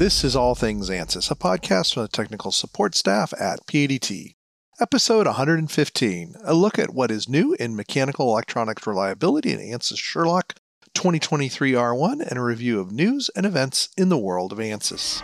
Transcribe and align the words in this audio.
This 0.00 0.24
is 0.24 0.34
All 0.34 0.54
Things 0.54 0.88
ANSYS, 0.88 1.30
a 1.30 1.34
podcast 1.34 1.92
from 1.92 2.04
the 2.04 2.08
technical 2.08 2.52
support 2.52 2.94
staff 2.94 3.34
at 3.38 3.66
PADT. 3.66 4.34
Episode 4.80 5.26
115, 5.26 6.36
a 6.42 6.54
look 6.54 6.78
at 6.78 6.94
what 6.94 7.10
is 7.10 7.28
new 7.28 7.54
in 7.60 7.76
mechanical 7.76 8.30
electronics 8.30 8.86
reliability 8.86 9.52
in 9.52 9.60
ANSYS 9.60 9.98
Sherlock 9.98 10.54
2023 10.94 11.72
R1 11.72 12.26
and 12.26 12.38
a 12.38 12.42
review 12.42 12.80
of 12.80 12.90
news 12.90 13.28
and 13.36 13.44
events 13.44 13.90
in 13.98 14.08
the 14.08 14.16
world 14.16 14.52
of 14.52 14.58
ANSYS. 14.58 15.22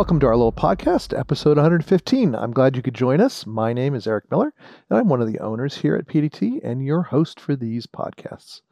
Welcome 0.00 0.18
to 0.20 0.28
our 0.28 0.36
little 0.36 0.50
podcast, 0.50 1.16
episode 1.16 1.58
115. 1.58 2.34
I'm 2.34 2.52
glad 2.52 2.74
you 2.74 2.80
could 2.80 2.94
join 2.94 3.20
us. 3.20 3.44
My 3.44 3.74
name 3.74 3.94
is 3.94 4.06
Eric 4.06 4.30
Miller, 4.30 4.54
and 4.88 4.98
I'm 4.98 5.08
one 5.08 5.20
of 5.20 5.30
the 5.30 5.38
owners 5.40 5.76
here 5.76 5.94
at 5.94 6.06
PADT 6.06 6.64
and 6.64 6.82
your 6.82 7.02
host 7.02 7.38
for 7.38 7.54
these 7.54 7.86
podcasts. 7.86 8.62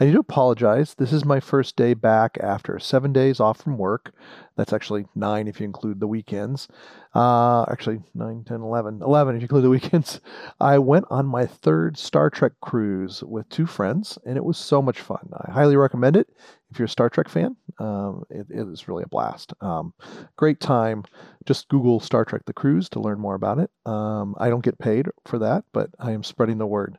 I 0.00 0.06
need 0.06 0.12
to 0.12 0.20
apologize. 0.20 0.94
This 0.94 1.12
is 1.12 1.26
my 1.26 1.40
first 1.40 1.76
day 1.76 1.92
back 1.92 2.38
after 2.40 2.78
seven 2.78 3.12
days 3.12 3.38
off 3.38 3.60
from 3.60 3.76
work. 3.76 4.14
That's 4.58 4.72
actually 4.72 5.06
nine 5.14 5.46
if 5.46 5.60
you 5.60 5.64
include 5.64 6.00
the 6.00 6.08
weekends. 6.08 6.66
Uh, 7.14 7.62
actually, 7.70 8.00
9, 8.14 8.44
10, 8.44 8.60
11. 8.60 9.02
11 9.02 9.36
if 9.36 9.40
you 9.40 9.44
include 9.44 9.64
the 9.64 9.70
weekends. 9.70 10.20
I 10.60 10.78
went 10.78 11.06
on 11.10 11.26
my 11.26 11.46
third 11.46 11.96
Star 11.96 12.28
Trek 12.28 12.52
cruise 12.60 13.22
with 13.22 13.48
two 13.48 13.66
friends, 13.66 14.18
and 14.26 14.36
it 14.36 14.44
was 14.44 14.58
so 14.58 14.82
much 14.82 15.00
fun. 15.00 15.30
I 15.32 15.52
highly 15.52 15.76
recommend 15.76 16.16
it 16.16 16.28
if 16.70 16.78
you're 16.78 16.86
a 16.86 16.90
Star 16.90 17.08
Trek 17.08 17.28
fan, 17.28 17.56
um, 17.78 18.24
it, 18.30 18.46
it 18.50 18.68
is 18.68 18.88
really 18.88 19.02
a 19.04 19.08
blast. 19.08 19.52
Um, 19.60 19.94
great 20.36 20.60
time. 20.60 21.04
Just 21.46 21.68
Google 21.68 21.98
Star 22.00 22.24
Trek 22.24 22.42
The 22.44 22.52
Cruise 22.52 22.88
to 22.90 23.00
learn 23.00 23.18
more 23.18 23.34
about 23.34 23.58
it. 23.58 23.70
Um, 23.86 24.34
I 24.38 24.50
don't 24.50 24.64
get 24.64 24.78
paid 24.78 25.06
for 25.24 25.38
that, 25.38 25.64
but 25.72 25.90
I 25.98 26.12
am 26.12 26.22
spreading 26.22 26.58
the 26.58 26.66
word. 26.66 26.98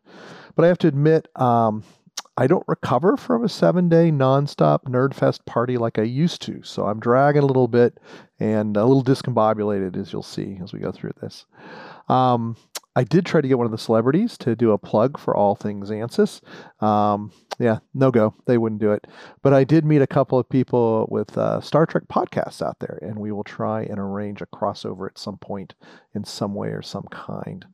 But 0.55 0.65
I 0.65 0.69
have 0.69 0.79
to 0.79 0.87
admit, 0.87 1.27
um, 1.35 1.83
I 2.39 2.47
don't 2.47 2.63
recover 2.69 3.17
from 3.17 3.43
a 3.43 3.49
seven 3.49 3.89
day 3.89 4.11
nonstop 4.11 4.83
Nerdfest 4.85 5.45
party 5.45 5.77
like 5.77 5.99
I 5.99 6.03
used 6.03 6.41
to. 6.43 6.63
So 6.63 6.85
I'm 6.85 7.01
dragging 7.01 7.43
a 7.43 7.45
little 7.45 7.67
bit 7.67 7.99
and 8.39 8.77
a 8.77 8.85
little 8.85 9.03
discombobulated, 9.03 9.97
as 9.97 10.13
you'll 10.13 10.23
see 10.23 10.57
as 10.63 10.71
we 10.71 10.79
go 10.79 10.89
through 10.89 11.11
this. 11.21 11.45
Um, 12.07 12.55
I 12.95 13.03
did 13.03 13.25
try 13.25 13.41
to 13.41 13.47
get 13.49 13.57
one 13.57 13.65
of 13.65 13.73
the 13.73 13.77
celebrities 13.77 14.37
to 14.37 14.55
do 14.55 14.71
a 14.71 14.77
plug 14.77 15.19
for 15.19 15.35
all 15.35 15.53
things 15.55 15.89
ANSYS. 15.89 16.39
Um, 16.81 17.33
yeah, 17.59 17.79
no 17.93 18.09
go. 18.09 18.33
They 18.45 18.57
wouldn't 18.57 18.79
do 18.79 18.93
it. 18.93 19.05
But 19.41 19.53
I 19.53 19.65
did 19.65 19.83
meet 19.83 20.01
a 20.01 20.07
couple 20.07 20.39
of 20.39 20.47
people 20.47 21.07
with 21.11 21.37
uh, 21.37 21.59
Star 21.59 21.85
Trek 21.85 22.03
podcasts 22.09 22.65
out 22.65 22.79
there, 22.79 22.99
and 23.01 23.19
we 23.19 23.33
will 23.33 23.43
try 23.43 23.81
and 23.81 23.99
arrange 23.99 24.41
a 24.41 24.45
crossover 24.45 25.07
at 25.07 25.17
some 25.17 25.39
point 25.39 25.75
in 26.15 26.23
some 26.23 26.55
way 26.55 26.69
or 26.69 26.81
some 26.81 27.05
kind. 27.11 27.65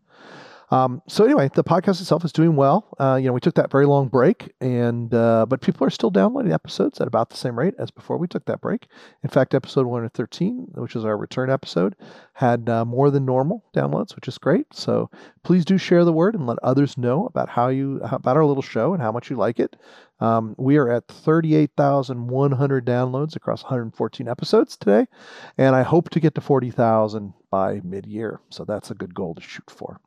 Um, 0.71 1.01
so 1.07 1.23
anyway, 1.23 1.49
the 1.53 1.63
podcast 1.63 2.01
itself 2.01 2.25
is 2.25 2.31
doing 2.31 2.55
well. 2.55 2.87
Uh, 2.99 3.15
you 3.21 3.27
know, 3.27 3.33
we 3.33 3.39
took 3.39 3.55
that 3.55 3.71
very 3.71 3.85
long 3.85 4.07
break, 4.07 4.53
and 4.59 5.13
uh, 5.13 5.45
but 5.47 5.61
people 5.61 5.85
are 5.85 5.91
still 5.91 6.09
downloading 6.09 6.51
episodes 6.51 6.99
at 6.99 7.07
about 7.07 7.29
the 7.29 7.37
same 7.37 7.57
rate 7.57 7.75
as 7.77 7.91
before 7.91 8.17
we 8.17 8.27
took 8.27 8.45
that 8.45 8.61
break. 8.61 8.87
In 9.23 9.29
fact, 9.29 9.53
episode 9.53 9.85
one 9.85 10.01
hundred 10.01 10.13
thirteen, 10.13 10.67
which 10.73 10.95
is 10.95 11.05
our 11.05 11.17
return 11.17 11.49
episode, 11.49 11.95
had 12.33 12.67
uh, 12.69 12.85
more 12.85 13.11
than 13.11 13.25
normal 13.25 13.63
downloads, 13.75 14.15
which 14.15 14.27
is 14.27 14.37
great. 14.37 14.73
So 14.73 15.09
please 15.43 15.65
do 15.65 15.77
share 15.77 16.03
the 16.03 16.13
word 16.13 16.35
and 16.35 16.47
let 16.47 16.59
others 16.63 16.97
know 16.97 17.27
about 17.27 17.49
how 17.49 17.67
you 17.67 17.99
about 18.03 18.37
our 18.37 18.45
little 18.45 18.63
show 18.63 18.93
and 18.93 19.01
how 19.01 19.11
much 19.11 19.29
you 19.29 19.35
like 19.35 19.59
it. 19.59 19.75
Um, 20.19 20.55
we 20.57 20.77
are 20.77 20.89
at 20.89 21.07
38,100 21.09 22.85
downloads 22.85 23.35
across 23.35 23.63
114 23.63 24.27
episodes 24.29 24.77
today, 24.77 25.07
and 25.57 25.75
I 25.75 25.83
hope 25.83 26.09
to 26.11 26.21
get 26.21 26.35
to 26.35 26.41
40,000 26.41 27.33
by 27.51 27.81
mid 27.83 28.05
year. 28.05 28.39
So 28.49 28.63
that's 28.63 28.91
a 28.91 28.95
good 28.95 29.13
goal 29.13 29.35
to 29.35 29.41
shoot 29.41 29.69
for. 29.69 29.99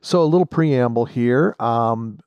So, 0.00 0.22
a 0.22 0.24
little 0.24 0.46
preamble 0.46 1.04
here 1.04 1.54
um, 1.60 2.20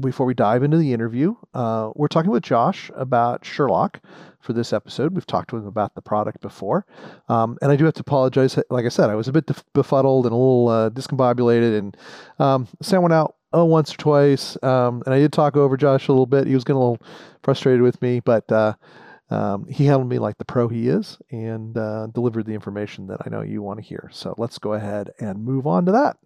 before 0.00 0.26
we 0.26 0.34
dive 0.34 0.62
into 0.62 0.76
the 0.76 0.92
interview. 0.92 1.34
Uh, 1.54 1.90
we're 1.94 2.08
talking 2.08 2.30
with 2.30 2.42
Josh 2.42 2.90
about 2.94 3.44
Sherlock 3.44 4.00
for 4.40 4.52
this 4.52 4.72
episode. 4.72 5.14
We've 5.14 5.26
talked 5.26 5.50
to 5.50 5.56
him 5.56 5.66
about 5.66 5.94
the 5.94 6.02
product 6.02 6.40
before. 6.40 6.84
Um, 7.28 7.58
and 7.62 7.70
I 7.70 7.76
do 7.76 7.84
have 7.84 7.94
to 7.94 8.00
apologize. 8.00 8.58
Like 8.70 8.84
I 8.84 8.88
said, 8.88 9.08
I 9.08 9.14
was 9.14 9.28
a 9.28 9.32
bit 9.32 9.50
befuddled 9.72 10.26
and 10.26 10.32
a 10.32 10.36
little 10.36 10.68
uh, 10.68 10.90
discombobulated 10.90 11.78
and 11.78 11.96
um, 12.38 12.68
sent 12.80 13.02
one 13.02 13.12
out 13.12 13.36
oh, 13.52 13.64
once 13.64 13.94
or 13.94 13.98
twice. 13.98 14.56
Um, 14.62 15.02
and 15.06 15.14
I 15.14 15.18
did 15.18 15.32
talk 15.32 15.56
over 15.56 15.76
Josh 15.76 16.08
a 16.08 16.12
little 16.12 16.26
bit. 16.26 16.46
He 16.46 16.54
was 16.54 16.64
getting 16.64 16.78
a 16.78 16.80
little 16.80 17.06
frustrated 17.42 17.82
with 17.82 18.00
me, 18.02 18.20
but. 18.20 18.50
Uh, 18.50 18.74
um, 19.30 19.66
he 19.66 19.86
handled 19.86 20.10
me 20.10 20.18
like 20.18 20.36
the 20.36 20.44
pro 20.44 20.68
he 20.68 20.88
is 20.88 21.16
and 21.30 21.78
uh, 21.78 22.06
delivered 22.08 22.44
the 22.44 22.52
information 22.52 23.06
that 23.06 23.20
I 23.24 23.30
know 23.30 23.40
you 23.40 23.62
want 23.62 23.78
to 23.78 23.82
hear. 23.82 24.10
So 24.12 24.34
let's 24.36 24.58
go 24.58 24.74
ahead 24.74 25.10
and 25.18 25.42
move 25.42 25.66
on 25.66 25.86
to 25.86 25.92
that. 25.92 26.18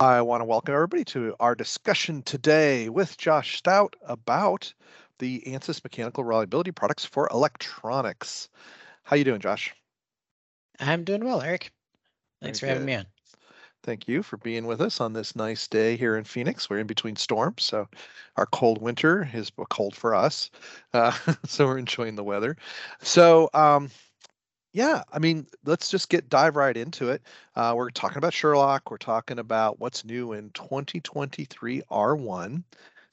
I 0.00 0.22
want 0.22 0.42
to 0.42 0.44
welcome 0.44 0.74
everybody 0.74 1.02
to 1.06 1.34
our 1.40 1.56
discussion 1.56 2.22
today 2.22 2.88
with 2.88 3.18
Josh 3.18 3.58
Stout 3.58 3.96
about 4.02 4.72
the 5.18 5.42
ANSYS 5.44 5.82
mechanical 5.82 6.22
reliability 6.22 6.70
products 6.70 7.04
for 7.04 7.28
electronics. 7.32 8.48
How 9.02 9.16
you 9.16 9.24
doing, 9.24 9.40
Josh? 9.40 9.74
I'm 10.78 11.02
doing 11.02 11.24
well, 11.24 11.42
Eric. 11.42 11.72
Thanks 12.40 12.60
Very 12.60 12.74
for 12.74 12.78
good. 12.78 12.80
having 12.80 12.86
me 12.86 12.94
on. 12.94 13.06
Thank 13.82 14.06
you 14.06 14.22
for 14.22 14.36
being 14.36 14.66
with 14.66 14.80
us 14.80 15.00
on 15.00 15.14
this 15.14 15.34
nice 15.34 15.66
day 15.66 15.96
here 15.96 16.16
in 16.16 16.22
Phoenix. 16.22 16.70
We're 16.70 16.78
in 16.78 16.86
between 16.86 17.16
storms, 17.16 17.64
so 17.64 17.88
our 18.36 18.46
cold 18.46 18.80
winter 18.80 19.28
is 19.34 19.50
cold 19.68 19.96
for 19.96 20.14
us. 20.14 20.48
Uh, 20.94 21.10
so 21.44 21.66
we're 21.66 21.78
enjoying 21.78 22.14
the 22.14 22.22
weather. 22.22 22.56
So 23.00 23.50
um, 23.52 23.90
yeah, 24.78 25.02
I 25.12 25.18
mean, 25.18 25.44
let's 25.64 25.90
just 25.90 26.08
get 26.08 26.28
dive 26.28 26.54
right 26.54 26.76
into 26.76 27.08
it. 27.08 27.22
Uh, 27.56 27.74
we're 27.76 27.90
talking 27.90 28.18
about 28.18 28.32
Sherlock. 28.32 28.92
We're 28.92 28.96
talking 28.96 29.40
about 29.40 29.80
what's 29.80 30.04
new 30.04 30.34
in 30.34 30.50
2023 30.50 31.82
R1. 31.90 32.62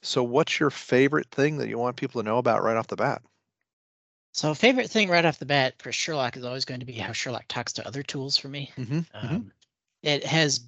So, 0.00 0.22
what's 0.22 0.60
your 0.60 0.70
favorite 0.70 1.28
thing 1.32 1.58
that 1.58 1.68
you 1.68 1.76
want 1.76 1.96
people 1.96 2.22
to 2.22 2.24
know 2.24 2.38
about 2.38 2.62
right 2.62 2.76
off 2.76 2.86
the 2.86 2.94
bat? 2.94 3.20
So, 4.30 4.54
favorite 4.54 4.88
thing 4.88 5.08
right 5.08 5.24
off 5.24 5.40
the 5.40 5.44
bat 5.44 5.74
for 5.82 5.90
Sherlock 5.90 6.36
is 6.36 6.44
always 6.44 6.64
going 6.64 6.78
to 6.78 6.86
be 6.86 6.92
how 6.92 7.10
Sherlock 7.10 7.46
talks 7.48 7.72
to 7.72 7.86
other 7.86 8.04
tools 8.04 8.36
for 8.36 8.46
me. 8.46 8.70
Mm-hmm, 8.78 8.98
mm-hmm. 8.98 9.16
um, 9.16 9.26
mm-hmm. 9.26 9.48
It 10.04 10.24
has 10.24 10.60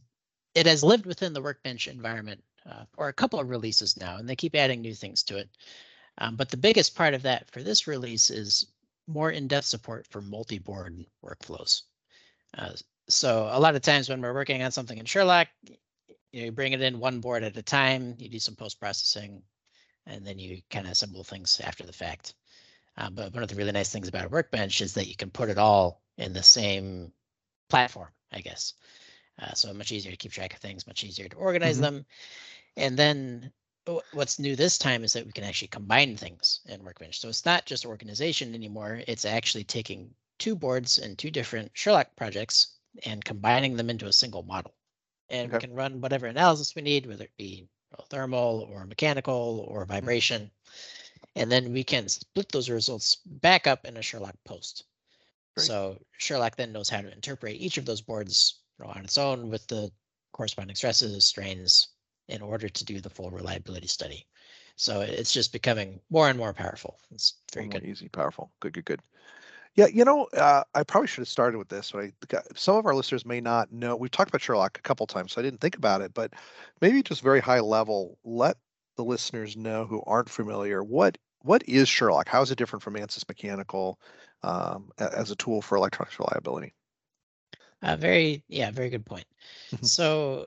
it 0.56 0.66
has 0.66 0.82
lived 0.82 1.06
within 1.06 1.32
the 1.32 1.42
Workbench 1.42 1.86
environment 1.86 2.42
uh, 2.68 2.86
for 2.90 3.06
a 3.06 3.12
couple 3.12 3.38
of 3.38 3.50
releases 3.50 3.96
now, 3.96 4.16
and 4.16 4.28
they 4.28 4.34
keep 4.34 4.56
adding 4.56 4.80
new 4.80 4.94
things 4.94 5.22
to 5.24 5.36
it. 5.36 5.48
Um, 6.20 6.34
but 6.34 6.48
the 6.48 6.56
biggest 6.56 6.96
part 6.96 7.14
of 7.14 7.22
that 7.22 7.48
for 7.52 7.62
this 7.62 7.86
release 7.86 8.30
is 8.30 8.66
more 9.08 9.30
in-depth 9.30 9.66
support 9.66 10.06
for 10.10 10.20
multi-board 10.20 11.04
workflows. 11.24 11.82
Uh, 12.56 12.72
so 13.08 13.48
a 13.50 13.58
lot 13.58 13.74
of 13.74 13.82
times 13.82 14.08
when 14.08 14.20
we're 14.20 14.34
working 14.34 14.62
on 14.62 14.70
something 14.70 14.98
in 14.98 15.06
Sherlock, 15.06 15.48
you, 15.64 16.40
know, 16.40 16.44
you 16.44 16.52
bring 16.52 16.74
it 16.74 16.82
in 16.82 17.00
one 17.00 17.20
board 17.20 17.42
at 17.42 17.56
a 17.56 17.62
time, 17.62 18.14
you 18.18 18.28
do 18.28 18.38
some 18.38 18.54
post-processing, 18.54 19.42
and 20.06 20.26
then 20.26 20.38
you 20.38 20.60
kind 20.70 20.86
of 20.86 20.92
assemble 20.92 21.24
things 21.24 21.60
after 21.64 21.84
the 21.84 21.92
fact. 21.92 22.34
Uh, 22.98 23.08
but 23.10 23.32
one 23.32 23.42
of 23.42 23.48
the 23.48 23.54
really 23.54 23.72
nice 23.72 23.90
things 23.90 24.08
about 24.08 24.26
a 24.26 24.28
workbench 24.28 24.80
is 24.80 24.92
that 24.94 25.08
you 25.08 25.16
can 25.16 25.30
put 25.30 25.48
it 25.48 25.58
all 25.58 26.02
in 26.18 26.32
the 26.32 26.42
same 26.42 27.12
platform, 27.68 28.08
I 28.32 28.40
guess. 28.40 28.74
Uh, 29.40 29.54
so 29.54 29.72
much 29.72 29.92
easier 29.92 30.10
to 30.10 30.16
keep 30.16 30.32
track 30.32 30.52
of 30.52 30.58
things, 30.58 30.86
much 30.86 31.04
easier 31.04 31.28
to 31.28 31.36
organize 31.36 31.76
mm-hmm. 31.76 31.96
them. 31.96 32.06
And 32.76 32.96
then 32.96 33.52
what's 34.12 34.38
new 34.38 34.56
this 34.56 34.78
time 34.78 35.04
is 35.04 35.12
that 35.12 35.26
we 35.26 35.32
can 35.32 35.44
actually 35.44 35.68
combine 35.68 36.16
things 36.16 36.60
in 36.66 36.82
Workbench. 36.82 37.20
So 37.20 37.28
it's 37.28 37.44
not 37.44 37.66
just 37.66 37.86
organization 37.86 38.54
anymore. 38.54 39.02
It's 39.06 39.24
actually 39.24 39.64
taking 39.64 40.10
two 40.38 40.54
boards 40.54 40.98
and 40.98 41.16
two 41.16 41.30
different 41.30 41.70
Sherlock 41.74 42.14
projects 42.16 42.78
and 43.04 43.24
combining 43.24 43.76
them 43.76 43.90
into 43.90 44.06
a 44.06 44.12
single 44.12 44.42
model. 44.42 44.74
And 45.30 45.48
okay. 45.48 45.56
we 45.56 45.60
can 45.60 45.74
run 45.74 46.00
whatever 46.00 46.26
analysis 46.26 46.74
we 46.74 46.82
need, 46.82 47.06
whether 47.06 47.24
it 47.24 47.36
be 47.36 47.68
thermal 48.10 48.68
or 48.70 48.86
mechanical 48.86 49.66
or 49.68 49.82
mm-hmm. 49.82 49.92
vibration. 49.92 50.50
And 51.36 51.50
then 51.50 51.72
we 51.72 51.84
can 51.84 52.08
split 52.08 52.50
those 52.50 52.70
results 52.70 53.18
back 53.26 53.66
up 53.66 53.84
in 53.84 53.96
a 53.96 54.02
Sherlock 54.02 54.36
post. 54.44 54.84
Great. 55.56 55.66
So 55.66 55.98
Sherlock 56.18 56.56
then 56.56 56.72
knows 56.72 56.88
how 56.88 57.00
to 57.00 57.12
interpret 57.12 57.56
each 57.56 57.78
of 57.78 57.84
those 57.84 58.00
boards 58.00 58.60
on 58.82 59.04
its 59.04 59.18
own 59.18 59.50
with 59.50 59.66
the 59.66 59.90
corresponding 60.32 60.76
stresses, 60.76 61.26
strains, 61.26 61.88
in 62.28 62.42
order 62.42 62.68
to 62.68 62.84
do 62.84 63.00
the 63.00 63.10
full 63.10 63.30
reliability 63.30 63.86
study. 63.86 64.26
So 64.76 65.00
it's 65.00 65.32
just 65.32 65.52
becoming 65.52 66.00
more 66.10 66.28
and 66.28 66.38
more 66.38 66.52
powerful. 66.52 66.98
It's 67.10 67.34
very 67.52 67.66
more 67.66 67.80
good. 67.80 67.84
Easy, 67.84 68.08
powerful. 68.08 68.52
Good, 68.60 68.74
good, 68.74 68.84
good. 68.84 69.00
Yeah, 69.74 69.86
you 69.86 70.04
know, 70.04 70.24
uh, 70.36 70.64
I 70.74 70.82
probably 70.82 71.08
should 71.08 71.22
have 71.22 71.28
started 71.28 71.58
with 71.58 71.68
this, 71.68 71.92
but 71.92 72.04
I, 72.32 72.40
some 72.54 72.76
of 72.76 72.86
our 72.86 72.94
listeners 72.94 73.24
may 73.24 73.40
not 73.40 73.72
know. 73.72 73.96
We've 73.96 74.10
talked 74.10 74.30
about 74.30 74.40
Sherlock 74.40 74.78
a 74.78 74.82
couple 74.82 75.06
times, 75.06 75.32
so 75.32 75.40
I 75.40 75.44
didn't 75.44 75.60
think 75.60 75.76
about 75.76 76.00
it, 76.00 76.14
but 76.14 76.32
maybe 76.80 77.02
just 77.02 77.22
very 77.22 77.40
high 77.40 77.60
level, 77.60 78.18
let 78.24 78.56
the 78.96 79.04
listeners 79.04 79.56
know 79.56 79.84
who 79.86 80.02
aren't 80.06 80.28
familiar 80.28 80.82
what 80.82 81.16
what 81.42 81.62
is 81.68 81.88
Sherlock? 81.88 82.28
How 82.28 82.42
is 82.42 82.50
it 82.50 82.58
different 82.58 82.82
from 82.82 82.94
ANSYS 82.94 83.26
Mechanical 83.28 84.00
um, 84.42 84.90
as 84.98 85.30
a 85.30 85.36
tool 85.36 85.62
for 85.62 85.76
electronics 85.76 86.18
reliability? 86.18 86.74
Uh, 87.80 87.96
very, 87.96 88.42
yeah, 88.48 88.70
very 88.70 88.90
good 88.90 89.06
point. 89.06 89.24
Mm-hmm. 89.72 89.86
so 89.86 90.46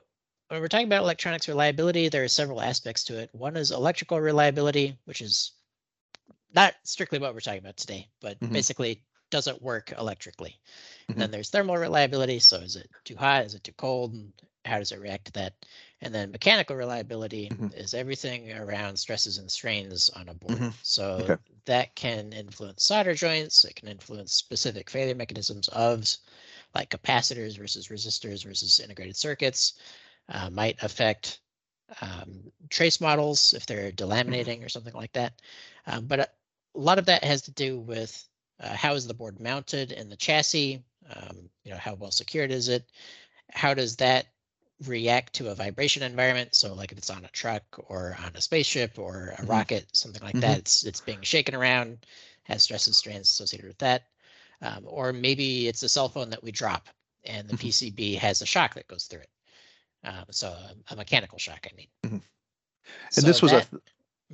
when 0.52 0.60
we're 0.60 0.68
talking 0.68 0.86
about 0.86 1.02
electronics 1.02 1.48
reliability, 1.48 2.10
there 2.10 2.24
are 2.24 2.28
several 2.28 2.60
aspects 2.60 3.04
to 3.04 3.18
it. 3.18 3.30
One 3.32 3.56
is 3.56 3.70
electrical 3.70 4.20
reliability, 4.20 4.98
which 5.06 5.22
is 5.22 5.52
not 6.54 6.74
strictly 6.82 7.18
what 7.18 7.32
we're 7.32 7.40
talking 7.40 7.60
about 7.60 7.78
today, 7.78 8.06
but 8.20 8.38
mm-hmm. 8.38 8.52
basically 8.52 9.02
doesn't 9.30 9.62
work 9.62 9.94
electrically. 9.98 10.60
Mm-hmm. 11.04 11.12
And 11.12 11.22
then 11.22 11.30
there's 11.30 11.48
thermal 11.48 11.78
reliability. 11.78 12.38
So 12.38 12.58
is 12.58 12.76
it 12.76 12.90
too 13.04 13.16
hot? 13.16 13.46
Is 13.46 13.54
it 13.54 13.64
too 13.64 13.72
cold? 13.78 14.12
And 14.12 14.30
how 14.66 14.78
does 14.78 14.92
it 14.92 15.00
react 15.00 15.24
to 15.24 15.32
that? 15.32 15.54
And 16.02 16.14
then 16.14 16.30
mechanical 16.30 16.76
reliability 16.76 17.48
mm-hmm. 17.48 17.68
is 17.74 17.94
everything 17.94 18.52
around 18.52 18.98
stresses 18.98 19.38
and 19.38 19.50
strains 19.50 20.10
on 20.10 20.28
a 20.28 20.34
board. 20.34 20.58
Mm-hmm. 20.58 20.68
So 20.82 21.12
okay. 21.30 21.36
that 21.64 21.94
can 21.94 22.34
influence 22.34 22.84
solder 22.84 23.14
joints. 23.14 23.64
It 23.64 23.76
can 23.76 23.88
influence 23.88 24.34
specific 24.34 24.90
failure 24.90 25.14
mechanisms 25.14 25.68
of 25.68 26.06
like 26.74 26.90
capacitors 26.90 27.56
versus 27.56 27.88
resistors 27.88 28.44
versus 28.44 28.80
integrated 28.80 29.16
circuits. 29.16 29.74
Uh, 30.28 30.48
might 30.50 30.82
affect 30.82 31.40
um, 32.00 32.50
trace 32.70 33.00
models 33.00 33.54
if 33.54 33.66
they're 33.66 33.92
delaminating 33.92 34.64
or 34.64 34.68
something 34.68 34.94
like 34.94 35.12
that. 35.12 35.34
Um, 35.86 36.06
but 36.06 36.20
a, 36.20 36.28
a, 36.74 36.78
lot 36.78 36.98
of 36.98 37.06
that 37.06 37.24
has 37.24 37.42
to 37.42 37.50
do 37.50 37.78
with 37.78 38.26
uh, 38.60 38.74
how 38.74 38.94
is 38.94 39.06
the 39.06 39.14
board 39.14 39.40
mounted 39.40 39.92
in 39.92 40.08
the 40.08 40.16
chassis? 40.16 40.82
Um, 41.14 41.50
you 41.64 41.72
know, 41.72 41.76
how 41.76 41.94
well 41.94 42.10
secured 42.10 42.50
is 42.50 42.68
it? 42.68 42.84
How 43.50 43.74
does 43.74 43.96
that 43.96 44.26
react 44.86 45.34
to 45.34 45.48
a 45.48 45.54
vibration 45.54 46.02
environment? 46.02 46.54
So, 46.54 46.72
like 46.72 46.92
if 46.92 46.98
it's 46.98 47.10
on 47.10 47.24
a 47.24 47.28
truck 47.28 47.64
or 47.88 48.16
on 48.24 48.32
a 48.34 48.40
spaceship 48.40 48.98
or 48.98 49.34
a 49.36 49.42
mm-hmm. 49.42 49.50
rocket, 49.50 49.86
something 49.92 50.22
like 50.22 50.34
mm-hmm. 50.34 50.40
that, 50.40 50.58
it's 50.58 50.84
it's 50.86 51.00
being 51.00 51.20
shaken 51.22 51.54
around, 51.54 52.06
has 52.44 52.62
stress 52.62 52.86
and 52.86 52.96
strains 52.96 53.28
associated 53.28 53.66
with 53.66 53.78
that. 53.78 54.04
Um, 54.62 54.84
or 54.86 55.12
maybe 55.12 55.66
it's 55.66 55.82
a 55.82 55.88
cell 55.88 56.08
phone 56.08 56.30
that 56.30 56.42
we 56.42 56.52
drop 56.52 56.88
and 57.24 57.48
the 57.48 57.56
mm-hmm. 57.56 57.66
PCB 57.66 58.16
has 58.18 58.42
a 58.42 58.46
shock 58.46 58.74
that 58.74 58.86
goes 58.86 59.04
through 59.04 59.20
it. 59.20 59.28
Um, 60.04 60.24
so 60.30 60.54
a, 60.90 60.96
mechanical 60.96 61.38
shock, 61.38 61.66
I 61.70 61.76
mean. 61.76 61.86
Mm-hmm. 62.04 62.14
And 62.14 62.22
so 63.10 63.20
this 63.22 63.42
was 63.42 63.52
that, 63.52 63.68
a. 63.72 63.76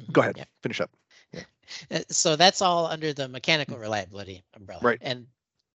Mm-hmm, 0.00 0.12
go 0.12 0.20
ahead. 0.22 0.36
Yeah. 0.38 0.44
Finish 0.62 0.80
up. 0.80 0.90
Yeah. 1.32 1.42
Uh, 1.90 2.00
so 2.08 2.34
that's 2.34 2.62
all 2.62 2.86
under 2.86 3.12
the 3.12 3.28
mechanical 3.28 3.76
mm. 3.76 3.80
reliability 3.80 4.42
umbrella. 4.56 4.80
Right. 4.82 4.98
And, 5.02 5.26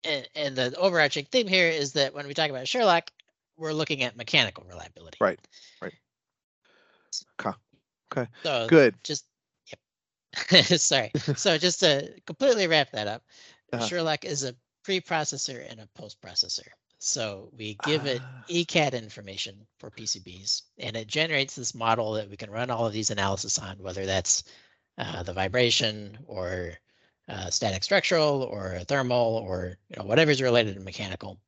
and 0.04 0.30
and 0.36 0.56
the 0.56 0.76
overarching 0.76 1.26
theme 1.32 1.48
here 1.48 1.68
is 1.68 1.94
that 1.94 2.14
when 2.14 2.28
we 2.28 2.36
talk 2.36 2.52
about 2.52 2.68
Sherlock, 2.68 3.10
we're 3.58 3.74
looking 3.74 4.04
at 4.04 4.16
mechanical 4.16 4.64
reliability. 4.70 5.18
Right. 5.20 5.40
Right. 5.82 5.94
Okay. 7.40 7.58
Okay. 8.12 8.30
So 8.44 8.68
Good. 8.70 8.96
Just 9.04 9.26
yep. 9.68 10.66
Sorry. 10.66 11.12
so 11.36 11.58
just 11.58 11.80
to 11.82 12.14
completely 12.26 12.68
wrap 12.68 12.92
that 12.92 13.08
up, 13.08 13.24
uh-huh. 13.74 13.88
Sherlock 13.88 14.26
is 14.26 14.44
a 14.44 14.56
preprocessor 14.88 15.70
and 15.70 15.80
a 15.80 15.88
post 15.96 16.22
processor. 16.22 16.68
So 17.00 17.50
we 17.58 17.78
give 17.86 18.06
it 18.06 18.22
ah. 18.22 18.44
ECAD 18.50 18.94
information 18.94 19.56
for 19.80 19.90
PCBs, 19.90 20.64
and 20.78 20.98
it 20.98 21.08
generates 21.08 21.56
this 21.56 21.74
model 21.74 22.14
that 22.14 22.30
we 22.30 22.36
can 22.36 22.52
run 22.52 22.70
all 22.70 22.86
of 22.86 22.94
these 22.94 23.10
analysis 23.10 23.58
on, 23.58 23.78
whether 23.78 24.06
that's 24.06 24.44
uh, 24.98 25.24
the 25.24 25.34
vibration 25.34 26.18
or 26.28 26.74
uh, 27.30 27.50
static 27.50 27.86
structural 27.86 28.44
or 28.44 28.80
thermal 28.88 29.38
or 29.38 29.78
you 29.90 29.96
know 29.98 30.06
whatever's 30.06 30.42
related 30.42 30.76
to 30.76 30.82
mechanical. 30.82 31.40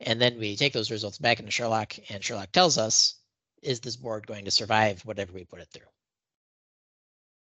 And 0.00 0.20
then 0.20 0.36
we 0.36 0.56
take 0.56 0.72
those 0.72 0.90
results 0.90 1.18
back 1.18 1.38
into 1.38 1.52
Sherlock, 1.52 1.94
and 2.10 2.22
Sherlock 2.22 2.50
tells 2.50 2.76
us, 2.76 3.14
is 3.62 3.80
this 3.80 3.96
board 3.96 4.26
going 4.26 4.44
to 4.44 4.50
survive 4.50 5.00
whatever 5.04 5.32
we 5.32 5.44
put 5.44 5.60
it 5.60 5.68
through? 5.72 5.86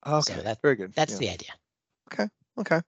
Okay, 0.06 0.34
so 0.34 0.42
that, 0.42 0.62
very 0.62 0.76
good. 0.76 0.94
That's 0.94 1.14
yeah. 1.14 1.20
the 1.20 1.30
idea. 1.30 1.52
Okay, 2.12 2.28
okay. 2.60 2.82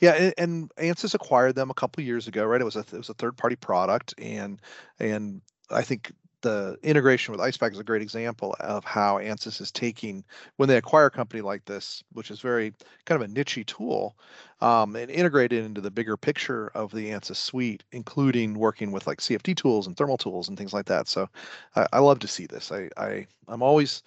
Yeah, 0.00 0.30
and, 0.38 0.70
Ansys 0.76 1.14
acquired 1.14 1.54
them 1.54 1.70
a 1.70 1.74
couple 1.74 2.02
years 2.02 2.26
ago, 2.28 2.44
right? 2.44 2.60
It 2.60 2.64
was 2.64 2.76
a 2.76 2.80
it 2.80 2.92
was 2.92 3.08
a 3.10 3.14
third 3.14 3.36
party 3.36 3.56
product, 3.56 4.14
and 4.18 4.60
and 4.98 5.40
I 5.70 5.82
think 5.82 6.12
the 6.42 6.76
integration 6.82 7.32
with 7.32 7.40
Icepak 7.40 7.72
is 7.72 7.78
a 7.78 7.84
great 7.84 8.02
example 8.02 8.54
of 8.60 8.84
how 8.84 9.16
Ansys 9.18 9.60
is 9.62 9.72
taking 9.72 10.22
when 10.56 10.68
they 10.68 10.76
acquire 10.76 11.06
a 11.06 11.10
company 11.10 11.40
like 11.40 11.64
this, 11.64 12.04
which 12.12 12.30
is 12.30 12.40
very 12.40 12.74
kind 13.06 13.22
of 13.22 13.28
a 13.30 13.32
nichey 13.32 13.64
tool, 13.64 14.16
um, 14.60 14.94
and 14.94 15.10
integrate 15.10 15.52
it 15.54 15.64
into 15.64 15.80
the 15.80 15.90
bigger 15.90 16.16
picture 16.18 16.68
of 16.74 16.90
the 16.92 17.08
Ansys 17.10 17.36
suite, 17.36 17.82
including 17.92 18.54
working 18.54 18.92
with 18.92 19.06
like 19.06 19.20
CFD 19.20 19.56
tools 19.56 19.86
and 19.86 19.96
thermal 19.96 20.18
tools 20.18 20.48
and 20.48 20.58
things 20.58 20.74
like 20.74 20.86
that. 20.86 21.08
So 21.08 21.28
I, 21.76 21.86
I 21.94 21.98
love 22.00 22.18
to 22.20 22.28
see 22.28 22.46
this. 22.46 22.70
I, 22.70 22.90
I 22.98 23.26
I'm 23.48 23.62
always 23.62 24.02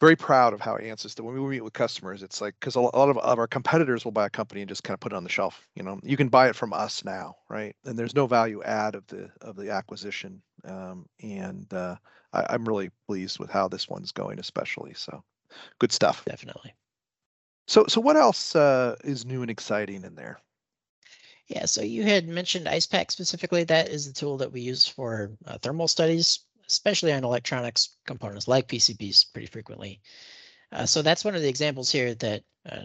very 0.00 0.16
proud 0.16 0.52
of 0.52 0.60
how 0.60 0.76
Ansys 0.76 1.14
that 1.14 1.24
when 1.24 1.34
we 1.34 1.48
meet 1.48 1.64
with 1.64 1.72
customers, 1.72 2.22
it's 2.22 2.40
like 2.40 2.54
because 2.60 2.76
a 2.76 2.80
lot 2.80 3.08
of, 3.08 3.18
of 3.18 3.38
our 3.38 3.46
competitors 3.46 4.04
will 4.04 4.12
buy 4.12 4.26
a 4.26 4.30
company 4.30 4.60
and 4.60 4.68
just 4.68 4.84
kind 4.84 4.94
of 4.94 5.00
put 5.00 5.12
it 5.12 5.16
on 5.16 5.24
the 5.24 5.30
shelf. 5.30 5.66
You 5.74 5.82
know, 5.82 5.98
you 6.02 6.16
can 6.16 6.28
buy 6.28 6.48
it 6.48 6.56
from 6.56 6.72
us 6.72 7.04
now, 7.04 7.36
right? 7.48 7.74
And 7.84 7.98
there's 7.98 8.14
no 8.14 8.26
value 8.26 8.62
add 8.62 8.94
of 8.94 9.06
the 9.08 9.30
of 9.40 9.56
the 9.56 9.70
acquisition. 9.70 10.40
Um, 10.64 11.06
and 11.22 11.72
uh, 11.72 11.96
I, 12.32 12.54
am 12.54 12.64
really 12.64 12.90
pleased 13.06 13.38
with 13.38 13.50
how 13.50 13.68
this 13.68 13.88
one's 13.88 14.12
going, 14.12 14.38
especially. 14.38 14.94
So, 14.94 15.22
good 15.78 15.92
stuff. 15.92 16.24
Definitely. 16.24 16.74
So, 17.66 17.84
so 17.88 18.00
what 18.00 18.16
else 18.16 18.56
uh, 18.56 18.96
is 19.04 19.26
new 19.26 19.42
and 19.42 19.50
exciting 19.50 20.04
in 20.04 20.14
there? 20.14 20.40
Yeah, 21.48 21.64
so 21.64 21.82
you 21.82 22.02
had 22.02 22.28
mentioned 22.28 22.66
Icepak 22.66 23.10
specifically. 23.10 23.64
That 23.64 23.88
is 23.88 24.06
the 24.06 24.12
tool 24.12 24.36
that 24.38 24.52
we 24.52 24.60
use 24.60 24.86
for 24.86 25.32
uh, 25.46 25.58
thermal 25.58 25.88
studies 25.88 26.40
especially 26.68 27.12
on 27.12 27.24
electronics 27.24 27.96
components 28.06 28.48
like 28.48 28.68
PCBs 28.68 29.32
pretty 29.32 29.46
frequently. 29.46 30.00
Uh, 30.72 30.86
so 30.86 31.02
that's 31.02 31.24
one 31.24 31.34
of 31.34 31.42
the 31.42 31.48
examples 31.48 31.90
here 31.90 32.14
that 32.14 32.42
uh, 32.70 32.82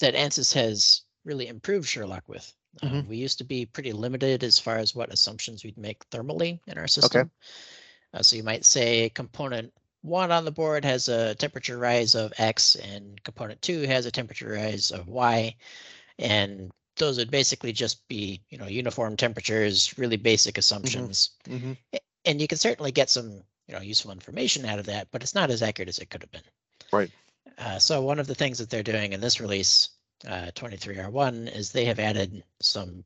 that 0.00 0.14
ANSYS 0.14 0.52
has 0.54 1.02
really 1.24 1.48
improved 1.48 1.88
Sherlock 1.88 2.24
with. 2.26 2.52
Um, 2.82 2.90
mm-hmm. 2.90 3.08
we 3.08 3.16
used 3.16 3.38
to 3.38 3.44
be 3.44 3.64
pretty 3.64 3.92
limited 3.92 4.44
as 4.44 4.58
far 4.58 4.76
as 4.76 4.94
what 4.94 5.12
assumptions 5.12 5.64
we'd 5.64 5.78
make 5.78 6.08
thermally 6.10 6.60
in 6.66 6.76
our 6.76 6.86
system. 6.86 7.20
Okay. 7.20 7.30
Uh, 8.12 8.22
so 8.22 8.36
you 8.36 8.42
might 8.42 8.64
say 8.64 9.08
component 9.10 9.72
one 10.02 10.30
on 10.30 10.44
the 10.44 10.52
board 10.52 10.84
has 10.84 11.08
a 11.08 11.34
temperature 11.34 11.78
rise 11.78 12.14
of 12.14 12.32
X 12.38 12.76
and 12.76 13.22
component 13.24 13.60
two 13.62 13.82
has 13.82 14.06
a 14.06 14.10
temperature 14.10 14.50
rise 14.50 14.90
of 14.90 15.08
Y. 15.08 15.54
And 16.18 16.70
those 16.96 17.18
would 17.18 17.30
basically 17.30 17.72
just 17.72 18.06
be, 18.08 18.42
you 18.50 18.58
know, 18.58 18.66
uniform 18.66 19.16
temperatures, 19.16 19.98
really 19.98 20.16
basic 20.16 20.54
mm-hmm. 20.54 20.60
assumptions. 20.60 21.30
Mm-hmm. 21.48 21.56
Mm-hmm 21.56 21.96
and 22.26 22.40
you 22.40 22.48
can 22.48 22.58
certainly 22.58 22.92
get 22.92 23.08
some 23.08 23.42
you 23.68 23.74
know 23.74 23.80
useful 23.80 24.10
information 24.10 24.64
out 24.66 24.78
of 24.78 24.86
that, 24.86 25.08
but 25.10 25.22
it's 25.22 25.34
not 25.34 25.50
as 25.50 25.62
accurate 25.62 25.88
as 25.88 25.98
it 25.98 26.10
could 26.10 26.22
have 26.22 26.30
been. 26.30 26.42
Right. 26.92 27.10
Uh, 27.56 27.78
so 27.78 28.02
one 28.02 28.18
of 28.18 28.26
the 28.26 28.34
things 28.34 28.58
that 28.58 28.68
they're 28.68 28.82
doing 28.82 29.12
in 29.12 29.20
this 29.20 29.40
release, 29.40 29.90
uh, 30.26 30.50
23R1, 30.54 31.54
is 31.56 31.72
they 31.72 31.86
have 31.86 31.98
added 31.98 32.44
some 32.60 33.04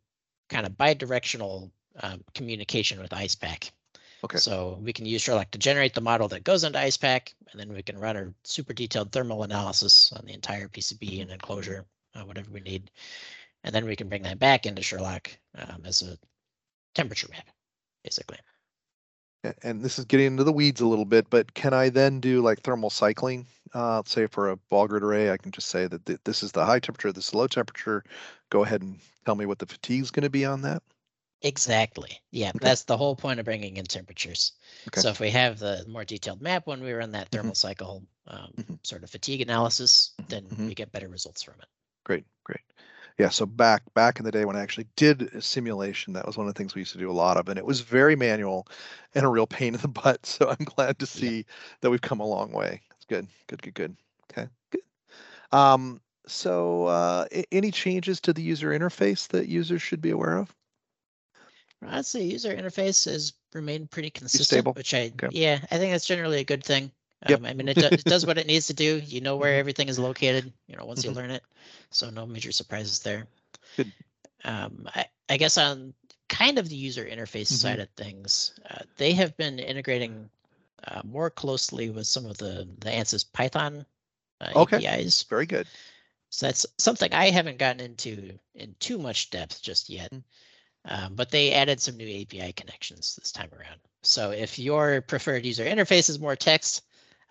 kind 0.48 0.66
of 0.66 0.72
bidirectional 0.72 1.70
um, 2.00 2.24
communication 2.34 3.00
with 3.00 3.10
Icepak. 3.10 3.70
Okay. 4.24 4.38
So 4.38 4.78
we 4.82 4.92
can 4.92 5.06
use 5.06 5.22
Sherlock 5.22 5.50
to 5.52 5.58
generate 5.58 5.94
the 5.94 6.00
model 6.00 6.28
that 6.28 6.44
goes 6.44 6.64
into 6.64 6.78
Icepak, 6.78 7.32
and 7.50 7.60
then 7.60 7.72
we 7.72 7.82
can 7.82 7.98
run 7.98 8.16
a 8.16 8.34
super 8.42 8.74
detailed 8.74 9.12
thermal 9.12 9.44
analysis 9.44 10.12
on 10.12 10.26
the 10.26 10.34
entire 10.34 10.68
PCB 10.68 11.22
and 11.22 11.30
enclosure, 11.30 11.86
uh, 12.14 12.22
whatever 12.22 12.50
we 12.50 12.60
need. 12.60 12.90
And 13.62 13.74
then 13.74 13.86
we 13.86 13.96
can 13.96 14.08
bring 14.08 14.22
that 14.22 14.38
back 14.38 14.66
into 14.66 14.82
Sherlock 14.82 15.30
um, 15.56 15.82
as 15.84 16.02
a 16.02 16.18
temperature 16.94 17.28
map, 17.30 17.46
basically 18.02 18.38
and 19.62 19.82
this 19.82 19.98
is 19.98 20.04
getting 20.04 20.26
into 20.26 20.44
the 20.44 20.52
weeds 20.52 20.80
a 20.80 20.86
little 20.86 21.04
bit, 21.04 21.28
but 21.30 21.54
can 21.54 21.72
I 21.72 21.88
then 21.88 22.20
do 22.20 22.42
like 22.42 22.60
thermal 22.60 22.90
cycling? 22.90 23.46
Uh, 23.72 24.02
say 24.04 24.26
for 24.26 24.50
a 24.50 24.56
ball 24.56 24.88
grid 24.88 25.02
array, 25.02 25.30
I 25.30 25.36
can 25.36 25.52
just 25.52 25.68
say 25.68 25.86
that 25.86 26.04
th- 26.04 26.18
this 26.24 26.42
is 26.42 26.52
the 26.52 26.64
high 26.64 26.80
temperature, 26.80 27.12
this 27.12 27.28
is 27.28 27.34
low 27.34 27.46
temperature. 27.46 28.02
Go 28.50 28.64
ahead 28.64 28.82
and 28.82 28.98
tell 29.24 29.36
me 29.36 29.46
what 29.46 29.58
the 29.58 29.66
fatigue 29.66 30.02
is 30.02 30.10
going 30.10 30.24
to 30.24 30.30
be 30.30 30.44
on 30.44 30.62
that. 30.62 30.82
Exactly. 31.42 32.20
Yeah, 32.32 32.50
okay. 32.50 32.58
that's 32.60 32.84
the 32.84 32.96
whole 32.96 33.16
point 33.16 33.38
of 33.38 33.46
bringing 33.46 33.78
in 33.78 33.84
temperatures. 33.84 34.52
Okay. 34.88 35.00
So 35.00 35.08
if 35.08 35.20
we 35.20 35.30
have 35.30 35.58
the 35.58 35.84
more 35.88 36.04
detailed 36.04 36.42
map 36.42 36.66
when 36.66 36.82
we 36.82 36.92
run 36.92 37.12
that 37.12 37.26
mm-hmm. 37.26 37.36
thermal 37.36 37.52
mm-hmm. 37.52 37.68
cycle 37.68 38.02
um, 38.26 38.52
mm-hmm. 38.58 38.74
sort 38.82 39.04
of 39.04 39.10
fatigue 39.10 39.40
analysis, 39.40 40.12
then 40.28 40.42
mm-hmm. 40.42 40.66
we 40.66 40.74
get 40.74 40.92
better 40.92 41.08
results 41.08 41.42
from 41.42 41.54
it. 41.60 41.68
Great, 42.04 42.24
great 42.44 42.60
yeah 43.20 43.28
so 43.28 43.44
back 43.44 43.82
back 43.92 44.18
in 44.18 44.24
the 44.24 44.32
day 44.32 44.46
when 44.46 44.56
i 44.56 44.60
actually 44.60 44.86
did 44.96 45.22
a 45.34 45.42
simulation 45.42 46.14
that 46.14 46.26
was 46.26 46.38
one 46.38 46.48
of 46.48 46.54
the 46.54 46.58
things 46.58 46.74
we 46.74 46.80
used 46.80 46.92
to 46.92 46.98
do 46.98 47.10
a 47.10 47.12
lot 47.12 47.36
of 47.36 47.48
and 47.50 47.58
it 47.58 47.66
was 47.66 47.82
very 47.82 48.16
manual 48.16 48.66
and 49.14 49.26
a 49.26 49.28
real 49.28 49.46
pain 49.46 49.74
in 49.74 49.80
the 49.80 49.88
butt 49.88 50.24
so 50.24 50.48
i'm 50.48 50.64
glad 50.64 50.98
to 50.98 51.06
see 51.06 51.36
yeah. 51.36 51.42
that 51.82 51.90
we've 51.90 52.00
come 52.00 52.20
a 52.20 52.26
long 52.26 52.50
way. 52.50 52.80
It's 52.96 53.04
good 53.04 53.26
good 53.46 53.62
good 53.62 53.74
good. 53.74 53.96
Okay 54.32 54.48
good. 54.70 54.82
Um 55.52 56.00
so 56.26 56.86
uh 56.86 57.26
any 57.52 57.70
changes 57.70 58.20
to 58.22 58.32
the 58.32 58.42
user 58.42 58.70
interface 58.70 59.28
that 59.28 59.48
users 59.48 59.82
should 59.82 60.00
be 60.00 60.10
aware 60.10 60.38
of? 60.38 60.54
Say 62.02 62.24
user 62.24 62.54
interface 62.56 63.04
has 63.04 63.34
remained 63.52 63.90
pretty 63.90 64.10
consistent 64.10 64.76
which 64.76 64.94
i 64.94 65.12
okay. 65.22 65.28
yeah 65.32 65.58
i 65.70 65.78
think 65.78 65.92
that's 65.92 66.06
generally 66.06 66.38
a 66.38 66.44
good 66.44 66.64
thing 66.64 66.90
Yep. 67.28 67.40
Um, 67.40 67.46
I 67.46 67.52
mean, 67.52 67.68
it, 67.68 67.76
do, 67.76 67.86
it, 67.86 68.04
does 68.04 68.24
what 68.24 68.38
it 68.38 68.46
needs 68.46 68.66
to 68.68 68.74
do. 68.74 69.00
You 69.04 69.20
know 69.20 69.36
where 69.36 69.52
mm-hmm. 69.52 69.60
everything 69.60 69.88
is 69.88 69.98
located. 69.98 70.52
You 70.68 70.76
know 70.76 70.84
once 70.84 71.00
mm-hmm. 71.00 71.10
you 71.10 71.16
learn 71.16 71.30
it, 71.30 71.42
so 71.90 72.10
no 72.10 72.26
major 72.26 72.52
surprises 72.52 73.00
there. 73.00 73.26
Good. 73.76 73.92
Um, 74.44 74.88
I, 74.94 75.06
I 75.28 75.36
guess 75.36 75.58
on 75.58 75.92
kind 76.28 76.58
of 76.58 76.68
the 76.68 76.76
user 76.76 77.04
interface 77.04 77.48
mm-hmm. 77.48 77.56
side 77.56 77.80
of 77.80 77.88
things, 77.90 78.58
uh, 78.70 78.84
they 78.96 79.12
have 79.12 79.36
been 79.36 79.58
integrating 79.58 80.30
uh, 80.88 81.02
more 81.04 81.28
closely 81.28 81.90
with 81.90 82.06
some 82.06 82.24
of 82.24 82.38
the 82.38 82.66
the 82.78 82.90
ANSYS 82.90 83.30
Python 83.32 83.84
uh, 84.40 84.52
okay. 84.56 84.86
APIs. 84.86 85.22
Very 85.24 85.46
good. 85.46 85.66
So 86.30 86.46
that's 86.46 86.64
something 86.78 87.12
I 87.12 87.30
haven't 87.30 87.58
gotten 87.58 87.80
into 87.80 88.38
in 88.54 88.74
too 88.78 88.98
much 88.98 89.30
depth 89.30 89.62
just 89.62 89.90
yet. 89.90 90.10
Mm. 90.12 90.22
Um, 90.86 91.14
but 91.14 91.30
they 91.30 91.52
added 91.52 91.80
some 91.80 91.96
new 91.96 92.22
API 92.22 92.52
connections 92.52 93.16
this 93.16 93.32
time 93.32 93.50
around. 93.52 93.80
So 94.02 94.30
if 94.30 94.58
your 94.58 95.02
preferred 95.02 95.44
user 95.44 95.64
interface 95.64 96.08
is 96.08 96.18
more 96.18 96.36
text, 96.36 96.84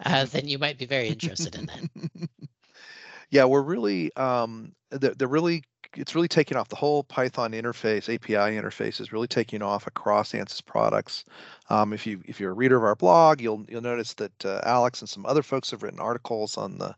uh, 0.06 0.26
then 0.26 0.48
you 0.48 0.58
might 0.58 0.78
be 0.78 0.86
very 0.86 1.08
interested 1.08 1.56
in 1.56 1.66
that. 1.68 2.30
yeah, 3.30 3.46
we're 3.46 3.62
really 3.62 4.16
um, 4.16 4.74
they're, 4.92 5.14
they're 5.14 5.28
really 5.28 5.64
it's 5.96 6.14
really 6.14 6.28
taking 6.28 6.58
off. 6.58 6.70
The 6.70 6.76
whole 6.76 7.04
Python 7.04 7.52
interface, 7.52 8.14
API 8.14 8.56
interface, 8.56 9.02
is 9.02 9.12
really 9.12 9.28
taking 9.28 9.62
off 9.62 9.88
across 9.88 10.34
ANSYS 10.34 10.64
products. 10.64 11.26
Um, 11.70 11.94
if 11.94 12.06
you 12.06 12.22
if 12.26 12.40
you're 12.40 12.52
a 12.52 12.56
reader 12.56 12.78
of 12.78 12.84
our 12.84 12.96
blog, 12.96 13.42
you'll 13.42 13.66
you'll 13.68 13.82
notice 13.82 14.14
that 14.16 14.46
uh, 14.46 14.62
Alex 14.64 15.02
and 15.02 15.10
some 15.10 15.26
other 15.26 15.44
folks 15.44 15.72
have 15.72 15.84
written 15.84 16.00
articles 16.00 16.58
on 16.58 16.78
the 16.78 16.94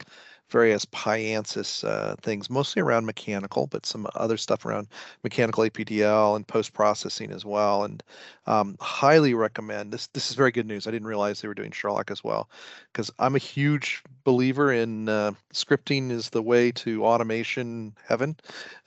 various 0.52 0.86
PyAnsys 0.86 1.84
uh, 1.84 2.16
things, 2.22 2.50
mostly 2.50 2.82
around 2.82 3.06
mechanical, 3.06 3.68
but 3.68 3.86
some 3.86 4.06
other 4.16 4.38
stuff 4.38 4.66
around 4.66 4.88
mechanical 5.24 5.64
APDL 5.64 6.36
and 6.36 6.46
post 6.48 6.74
processing 6.74 7.32
as 7.32 7.46
well. 7.46 7.84
And 7.84 8.04
um, 8.48 8.76
highly 8.80 9.34
recommend 9.34 9.92
this. 9.92 10.08
This 10.08 10.30
is 10.30 10.36
very 10.36 10.52
good 10.52 10.68
news. 10.68 10.88
I 10.88 10.92
didn't 10.92 11.08
realize 11.08 11.42
they 11.42 11.48
were 11.48 11.54
doing 11.54 11.72
Sherlock 11.72 12.12
as 12.12 12.24
well, 12.24 12.50
because 12.92 13.10
I'm 13.18 13.36
a 13.36 13.40
huge 13.40 14.04
believer 14.24 14.72
in 14.74 15.10
uh, 15.10 15.32
scripting 15.54 16.12
is 16.12 16.30
the 16.30 16.42
way 16.42 16.72
to 16.74 17.06
automation 17.06 17.96
heaven, 18.06 18.36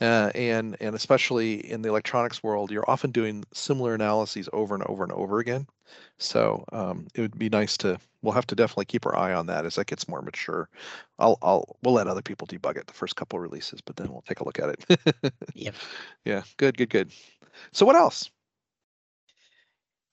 uh, 0.01 0.31
and 0.35 0.77
and 0.81 0.95
especially 0.95 1.71
in 1.71 1.83
the 1.83 1.89
electronics 1.89 2.43
world, 2.43 2.71
you're 2.71 2.89
often 2.89 3.11
doing 3.11 3.45
similar 3.53 3.95
analyses 3.95 4.49
over 4.53 4.75
and 4.75 4.85
over 4.85 5.03
and 5.03 5.13
over 5.13 5.39
again. 5.39 5.67
So 6.19 6.65
um, 6.73 7.07
it 7.15 7.21
would 7.21 7.39
be 7.39 7.49
nice 7.49 7.77
to. 7.79 7.99
We'll 8.23 8.33
have 8.33 8.47
to 8.47 8.55
definitely 8.55 8.87
keep 8.87 9.05
our 9.05 9.17
eye 9.17 9.35
on 9.35 9.47
that 9.47 9.67
as 9.67 9.75
that 9.75 9.87
gets 9.87 10.09
more 10.09 10.23
mature. 10.23 10.71
I'll, 11.19 11.39
I'll, 11.43 11.77
we'll 11.83 11.93
let 11.93 12.07
other 12.07 12.23
people 12.23 12.47
debug 12.47 12.79
it 12.79 12.87
the 12.87 12.95
first 12.95 13.17
couple 13.17 13.39
releases, 13.39 13.83
but 13.83 13.97
then 13.97 14.11
we'll 14.11 14.25
take 14.27 14.41
a 14.41 14.45
look 14.45 14.59
at 14.59 14.71
it. 14.71 15.33
yep. 15.55 15.75
Yeah. 16.25 16.43
Good. 16.57 16.79
Good. 16.79 16.89
Good. 16.89 17.13
So 17.73 17.85
what 17.85 17.97
else? 17.97 18.31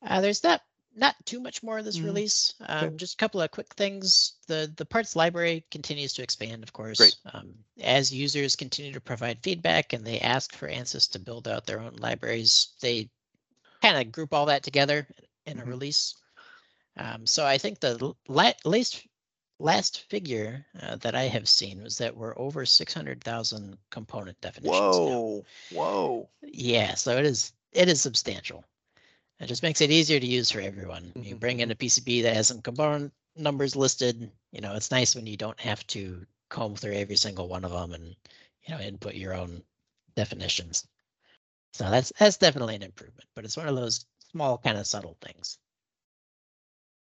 Uh, 0.05 0.19
there's 0.19 0.43
not 0.43 0.61
not 0.95 1.15
too 1.25 1.39
much 1.39 1.63
more 1.63 1.79
of 1.79 1.85
this 1.85 1.99
mm 1.99 2.05
release. 2.05 2.53
Um, 2.67 2.85
okay. 2.85 2.95
Just 2.97 3.13
a 3.13 3.17
couple 3.17 3.41
of 3.41 3.51
quick 3.51 3.73
things. 3.75 4.33
The 4.47 4.71
the 4.75 4.85
parts 4.85 5.15
library 5.15 5.63
continues 5.71 6.13
to 6.13 6.23
expand, 6.23 6.63
of 6.63 6.73
course. 6.73 7.17
Um, 7.33 7.53
as 7.81 8.13
users 8.13 8.55
continue 8.55 8.91
to 8.91 9.01
provide 9.01 9.39
feedback 9.41 9.93
and 9.93 10.05
they 10.05 10.19
ask 10.19 10.53
for 10.53 10.67
ANSYS 10.67 11.09
to 11.11 11.19
build 11.19 11.47
out 11.47 11.65
their 11.65 11.79
own 11.79 11.95
libraries, 11.97 12.73
they 12.81 13.09
kind 13.81 13.97
of 13.97 14.11
group 14.11 14.33
all 14.33 14.45
that 14.47 14.63
together 14.63 15.07
in 15.45 15.57
a 15.57 15.61
mm-hmm. 15.61 15.69
release. 15.69 16.15
Um, 16.97 17.25
so 17.25 17.45
I 17.45 17.57
think 17.57 17.79
the 17.79 18.13
la- 18.27 18.53
last 18.65 19.05
last 19.59 20.01
figure 20.09 20.65
uh, 20.81 20.95
that 20.97 21.15
I 21.15 21.23
have 21.23 21.47
seen 21.47 21.83
was 21.83 21.97
that 21.99 22.17
we're 22.17 22.37
over 22.37 22.65
600,000 22.65 23.77
component 23.91 24.41
definitions. 24.41 24.97
Whoa, 24.97 25.45
now. 25.71 25.77
whoa. 25.77 26.29
Yeah, 26.41 26.95
so 26.95 27.17
it 27.17 27.25
is 27.25 27.53
it 27.71 27.87
is 27.87 28.01
substantial. 28.01 28.65
It 29.39 29.47
just 29.47 29.63
makes 29.63 29.81
it 29.81 29.91
easier 29.91 30.19
to 30.19 30.27
use 30.27 30.51
for 30.51 30.61
everyone. 30.61 31.05
Mm-hmm. 31.15 31.23
You 31.23 31.35
bring 31.35 31.59
in 31.59 31.69
mm-hmm. 31.69 31.85
a 31.85 31.87
PCB 31.87 32.23
that 32.23 32.35
has 32.35 32.47
some 32.47 32.61
component 32.61 33.13
numbers 33.35 33.75
listed. 33.75 34.29
You 34.51 34.61
know, 34.61 34.75
it's 34.75 34.91
nice 34.91 35.15
when 35.15 35.25
you 35.25 35.37
don't 35.37 35.59
have 35.59 35.85
to 35.87 36.25
comb 36.49 36.75
through 36.75 36.93
every 36.93 37.15
single 37.15 37.47
one 37.47 37.63
of 37.63 37.71
them 37.71 37.93
and 37.93 38.15
you 38.67 38.75
know 38.75 38.79
input 38.79 39.15
your 39.15 39.33
own 39.33 39.63
definitions. 40.15 40.87
So 41.73 41.89
that's 41.89 42.11
that's 42.19 42.37
definitely 42.37 42.75
an 42.75 42.83
improvement, 42.83 43.29
but 43.35 43.45
it's 43.45 43.57
one 43.57 43.67
of 43.67 43.75
those 43.75 44.05
small 44.31 44.57
kind 44.57 44.77
of 44.77 44.87
subtle 44.87 45.17
things. 45.21 45.57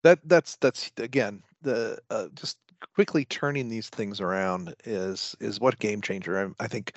That 0.02 0.20
that's 0.24 0.56
that's 0.56 0.90
again 0.98 1.42
the 1.62 1.98
uh, 2.10 2.28
just 2.34 2.58
quickly 2.94 3.24
turning 3.24 3.68
these 3.68 3.88
things 3.88 4.20
around 4.20 4.74
is 4.84 5.34
is 5.40 5.60
what 5.60 5.78
game 5.78 6.00
changer. 6.00 6.38
I, 6.38 6.64
I, 6.64 6.68
think 6.68 6.92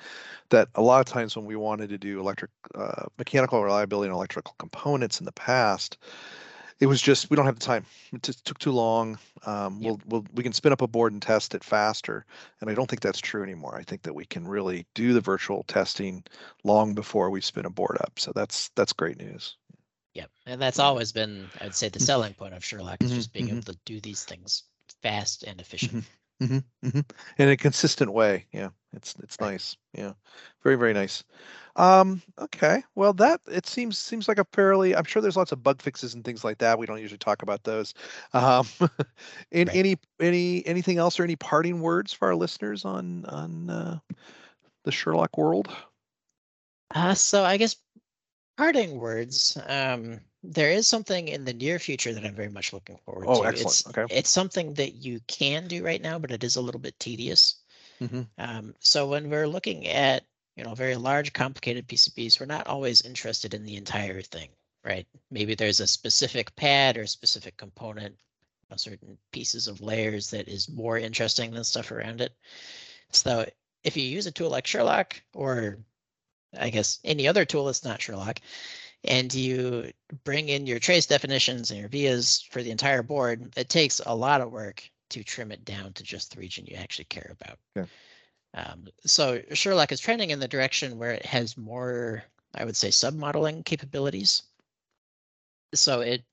that 0.50 0.68
a 0.74 0.82
lot 0.82 1.00
of 1.00 1.06
times 1.06 1.36
when 1.36 1.46
we 1.46 1.56
wanted 1.56 1.88
to 1.88 1.98
do 1.98 2.20
electric 2.20 2.50
uh, 2.74 3.06
mechanical 3.16 3.62
reliability 3.62 4.08
and 4.08 4.14
electrical 4.14 4.54
components 4.58 5.20
in 5.20 5.24
the 5.24 5.32
past, 5.32 5.98
it 6.80 6.86
was 6.86 7.00
just 7.00 7.30
we 7.30 7.36
don't 7.36 7.46
have 7.46 7.58
the 7.58 7.64
time. 7.64 7.86
It 8.12 8.22
just 8.22 8.44
took 8.44 8.58
too 8.58 8.72
long. 8.72 9.18
Um. 9.46 9.80
We'll, 9.80 10.00
we'll 10.06 10.26
we 10.34 10.42
can 10.42 10.52
spin 10.52 10.72
up 10.72 10.82
a 10.82 10.86
board 10.86 11.12
and 11.12 11.22
test 11.22 11.54
it 11.54 11.64
faster, 11.64 12.26
and 12.60 12.70
I 12.70 12.74
don't 12.74 12.88
think 12.88 13.00
that's 13.00 13.20
true 13.20 13.42
anymore. 13.42 13.76
I 13.76 13.82
think 13.82 14.02
that 14.02 14.14
we 14.14 14.26
can 14.26 14.46
really 14.46 14.86
do 14.94 15.12
the 15.12 15.20
virtual 15.20 15.64
testing 15.64 16.24
long 16.64 16.94
before 16.94 17.30
we 17.30 17.40
spin 17.40 17.66
a 17.66 17.70
board 17.70 17.98
up. 18.00 18.18
So 18.18 18.32
that's 18.34 18.70
that's 18.74 18.92
great 18.92 19.18
news. 19.18 19.56
Yep. 20.14 20.30
And 20.46 20.60
that's 20.60 20.78
always 20.78 21.12
been, 21.12 21.48
I'd 21.60 21.74
say, 21.74 21.88
the 21.88 21.98
mm-hmm. 21.98 22.04
selling 22.04 22.34
point 22.34 22.54
of 22.54 22.64
Sherlock 22.64 23.02
is 23.02 23.12
just 23.12 23.32
being 23.32 23.46
mm-hmm. 23.46 23.58
able 23.58 23.72
to 23.72 23.78
do 23.84 24.00
these 24.00 24.24
things 24.24 24.64
fast 25.02 25.44
and 25.44 25.60
efficient. 25.60 26.04
Mm-hmm. 26.42 26.58
Mm-hmm. 26.84 27.00
In 27.38 27.48
a 27.48 27.56
consistent 27.56 28.12
way. 28.12 28.46
Yeah. 28.52 28.68
It's 28.92 29.14
it's 29.22 29.36
right. 29.40 29.52
nice. 29.52 29.76
Yeah. 29.92 30.12
Very, 30.62 30.76
very 30.76 30.92
nice. 30.92 31.24
Um, 31.76 32.22
okay. 32.38 32.82
Well 32.94 33.12
that 33.14 33.40
it 33.48 33.66
seems 33.66 33.98
seems 33.98 34.28
like 34.28 34.38
a 34.38 34.46
fairly 34.52 34.94
I'm 34.94 35.04
sure 35.04 35.20
there's 35.20 35.36
lots 35.36 35.52
of 35.52 35.62
bug 35.62 35.82
fixes 35.82 36.14
and 36.14 36.24
things 36.24 36.44
like 36.44 36.58
that. 36.58 36.78
We 36.78 36.86
don't 36.86 37.00
usually 37.00 37.18
talk 37.18 37.42
about 37.42 37.64
those. 37.64 37.94
Um 38.32 38.66
in, 39.50 39.68
right. 39.68 39.76
any 39.76 39.96
any 40.20 40.66
anything 40.66 40.98
else 40.98 41.18
or 41.18 41.24
any 41.24 41.36
parting 41.36 41.80
words 41.80 42.12
for 42.12 42.28
our 42.28 42.36
listeners 42.36 42.84
on 42.84 43.24
on 43.26 43.70
uh, 43.70 43.98
the 44.84 44.92
Sherlock 44.92 45.36
world? 45.36 45.68
Uh 46.94 47.14
so 47.14 47.44
I 47.44 47.56
guess 47.56 47.76
parting 48.58 48.98
words. 48.98 49.56
Um, 49.68 50.20
there 50.42 50.70
is 50.70 50.86
something 50.88 51.28
in 51.28 51.44
the 51.44 51.54
near 51.54 51.78
future 51.78 52.12
that 52.12 52.24
I'm 52.24 52.34
very 52.34 52.50
much 52.50 52.72
looking 52.72 52.98
forward 53.04 53.26
oh, 53.28 53.42
to. 53.42 53.48
excellent. 53.48 53.78
It's, 53.78 53.86
okay. 53.86 54.14
It's 54.14 54.30
something 54.30 54.74
that 54.74 54.94
you 54.94 55.20
can 55.28 55.68
do 55.68 55.84
right 55.84 56.02
now, 56.02 56.18
but 56.18 56.32
it 56.32 56.44
is 56.44 56.56
a 56.56 56.60
little 56.60 56.80
bit 56.80 56.98
tedious. 56.98 57.54
Mm-hmm. 58.02 58.22
Um, 58.36 58.74
so 58.80 59.06
when 59.06 59.30
we're 59.30 59.48
looking 59.48 59.86
at 59.86 60.24
you 60.56 60.64
know 60.64 60.74
very 60.74 60.96
large, 60.96 61.32
complicated 61.32 61.86
PCBs, 61.86 62.40
we're 62.40 62.46
not 62.46 62.66
always 62.66 63.02
interested 63.02 63.54
in 63.54 63.64
the 63.64 63.76
entire 63.76 64.22
thing, 64.22 64.48
right? 64.84 65.06
Maybe 65.30 65.54
there's 65.54 65.80
a 65.80 65.86
specific 65.86 66.54
pad 66.56 66.96
or 66.96 67.02
a 67.02 67.08
specific 67.08 67.56
component, 67.56 68.14
you 68.14 68.66
know, 68.70 68.76
certain 68.76 69.18
pieces 69.32 69.68
of 69.68 69.80
layers 69.80 70.30
that 70.30 70.48
is 70.48 70.68
more 70.68 70.98
interesting 70.98 71.52
than 71.52 71.64
stuff 71.64 71.92
around 71.92 72.20
it. 72.20 72.32
So 73.10 73.46
if 73.84 73.96
you 73.96 74.02
use 74.02 74.26
a 74.26 74.32
tool 74.32 74.50
like 74.50 74.66
Sherlock 74.66 75.20
or 75.32 75.78
I 76.58 76.70
guess 76.70 77.00
any 77.04 77.26
other 77.28 77.44
tool 77.44 77.66
that's 77.66 77.84
not 77.84 78.00
Sherlock, 78.00 78.40
and 79.04 79.32
you 79.32 79.92
bring 80.24 80.48
in 80.48 80.66
your 80.66 80.78
trace 80.78 81.06
definitions 81.06 81.70
and 81.70 81.80
your 81.80 81.88
vias 81.88 82.42
for 82.50 82.62
the 82.62 82.70
entire 82.70 83.02
board, 83.02 83.52
it 83.56 83.68
takes 83.68 84.00
a 84.04 84.14
lot 84.14 84.40
of 84.40 84.52
work 84.52 84.88
to 85.10 85.24
trim 85.24 85.52
it 85.52 85.64
down 85.64 85.92
to 85.94 86.02
just 86.02 86.34
the 86.34 86.40
region 86.40 86.66
you 86.66 86.76
actually 86.76 87.04
care 87.04 87.34
about. 87.40 87.58
Okay. 87.76 87.88
Um, 88.54 88.88
so 89.04 89.40
Sherlock 89.52 89.92
is 89.92 90.00
trending 90.00 90.30
in 90.30 90.40
the 90.40 90.48
direction 90.48 90.98
where 90.98 91.12
it 91.12 91.24
has 91.26 91.56
more, 91.56 92.24
I 92.54 92.64
would 92.64 92.76
say, 92.76 92.88
submodeling 92.88 93.64
capabilities. 93.64 94.42
So 95.74 96.00
it 96.00 96.24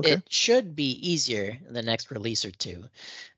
Okay. 0.00 0.14
It 0.14 0.24
should 0.28 0.74
be 0.74 0.90
easier 1.08 1.56
in 1.68 1.72
the 1.72 1.82
next 1.82 2.10
release 2.10 2.44
or 2.44 2.50
two 2.50 2.84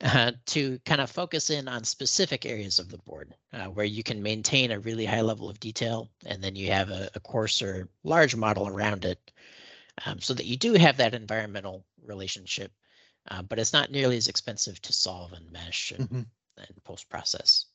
uh, 0.00 0.32
to 0.46 0.78
kind 0.86 1.02
of 1.02 1.10
focus 1.10 1.50
in 1.50 1.68
on 1.68 1.84
specific 1.84 2.46
areas 2.46 2.78
of 2.78 2.90
the 2.90 2.96
board 2.98 3.34
uh, 3.52 3.66
where 3.66 3.84
you 3.84 4.02
can 4.02 4.22
maintain 4.22 4.70
a 4.70 4.80
really 4.80 5.04
high 5.04 5.20
level 5.20 5.50
of 5.50 5.60
detail 5.60 6.08
and 6.24 6.42
then 6.42 6.56
you 6.56 6.72
have 6.72 6.88
a, 6.88 7.10
a 7.14 7.20
coarse 7.20 7.60
or 7.60 7.90
large 8.04 8.34
model 8.34 8.68
around 8.68 9.04
it 9.04 9.30
um, 10.04 10.20
so 10.20 10.32
that 10.34 10.46
you 10.46 10.56
do 10.56 10.74
have 10.74 10.96
that 10.96 11.14
environmental 11.14 11.84
relationship, 12.04 12.72
uh, 13.30 13.42
but 13.42 13.58
it's 13.58 13.72
not 13.72 13.90
nearly 13.90 14.16
as 14.16 14.28
expensive 14.28 14.80
to 14.82 14.92
solve 14.92 15.32
and 15.32 15.50
mesh 15.52 15.92
and, 15.92 16.04
mm-hmm. 16.04 16.22
and 16.58 16.84
post 16.84 17.08
process. 17.08 17.66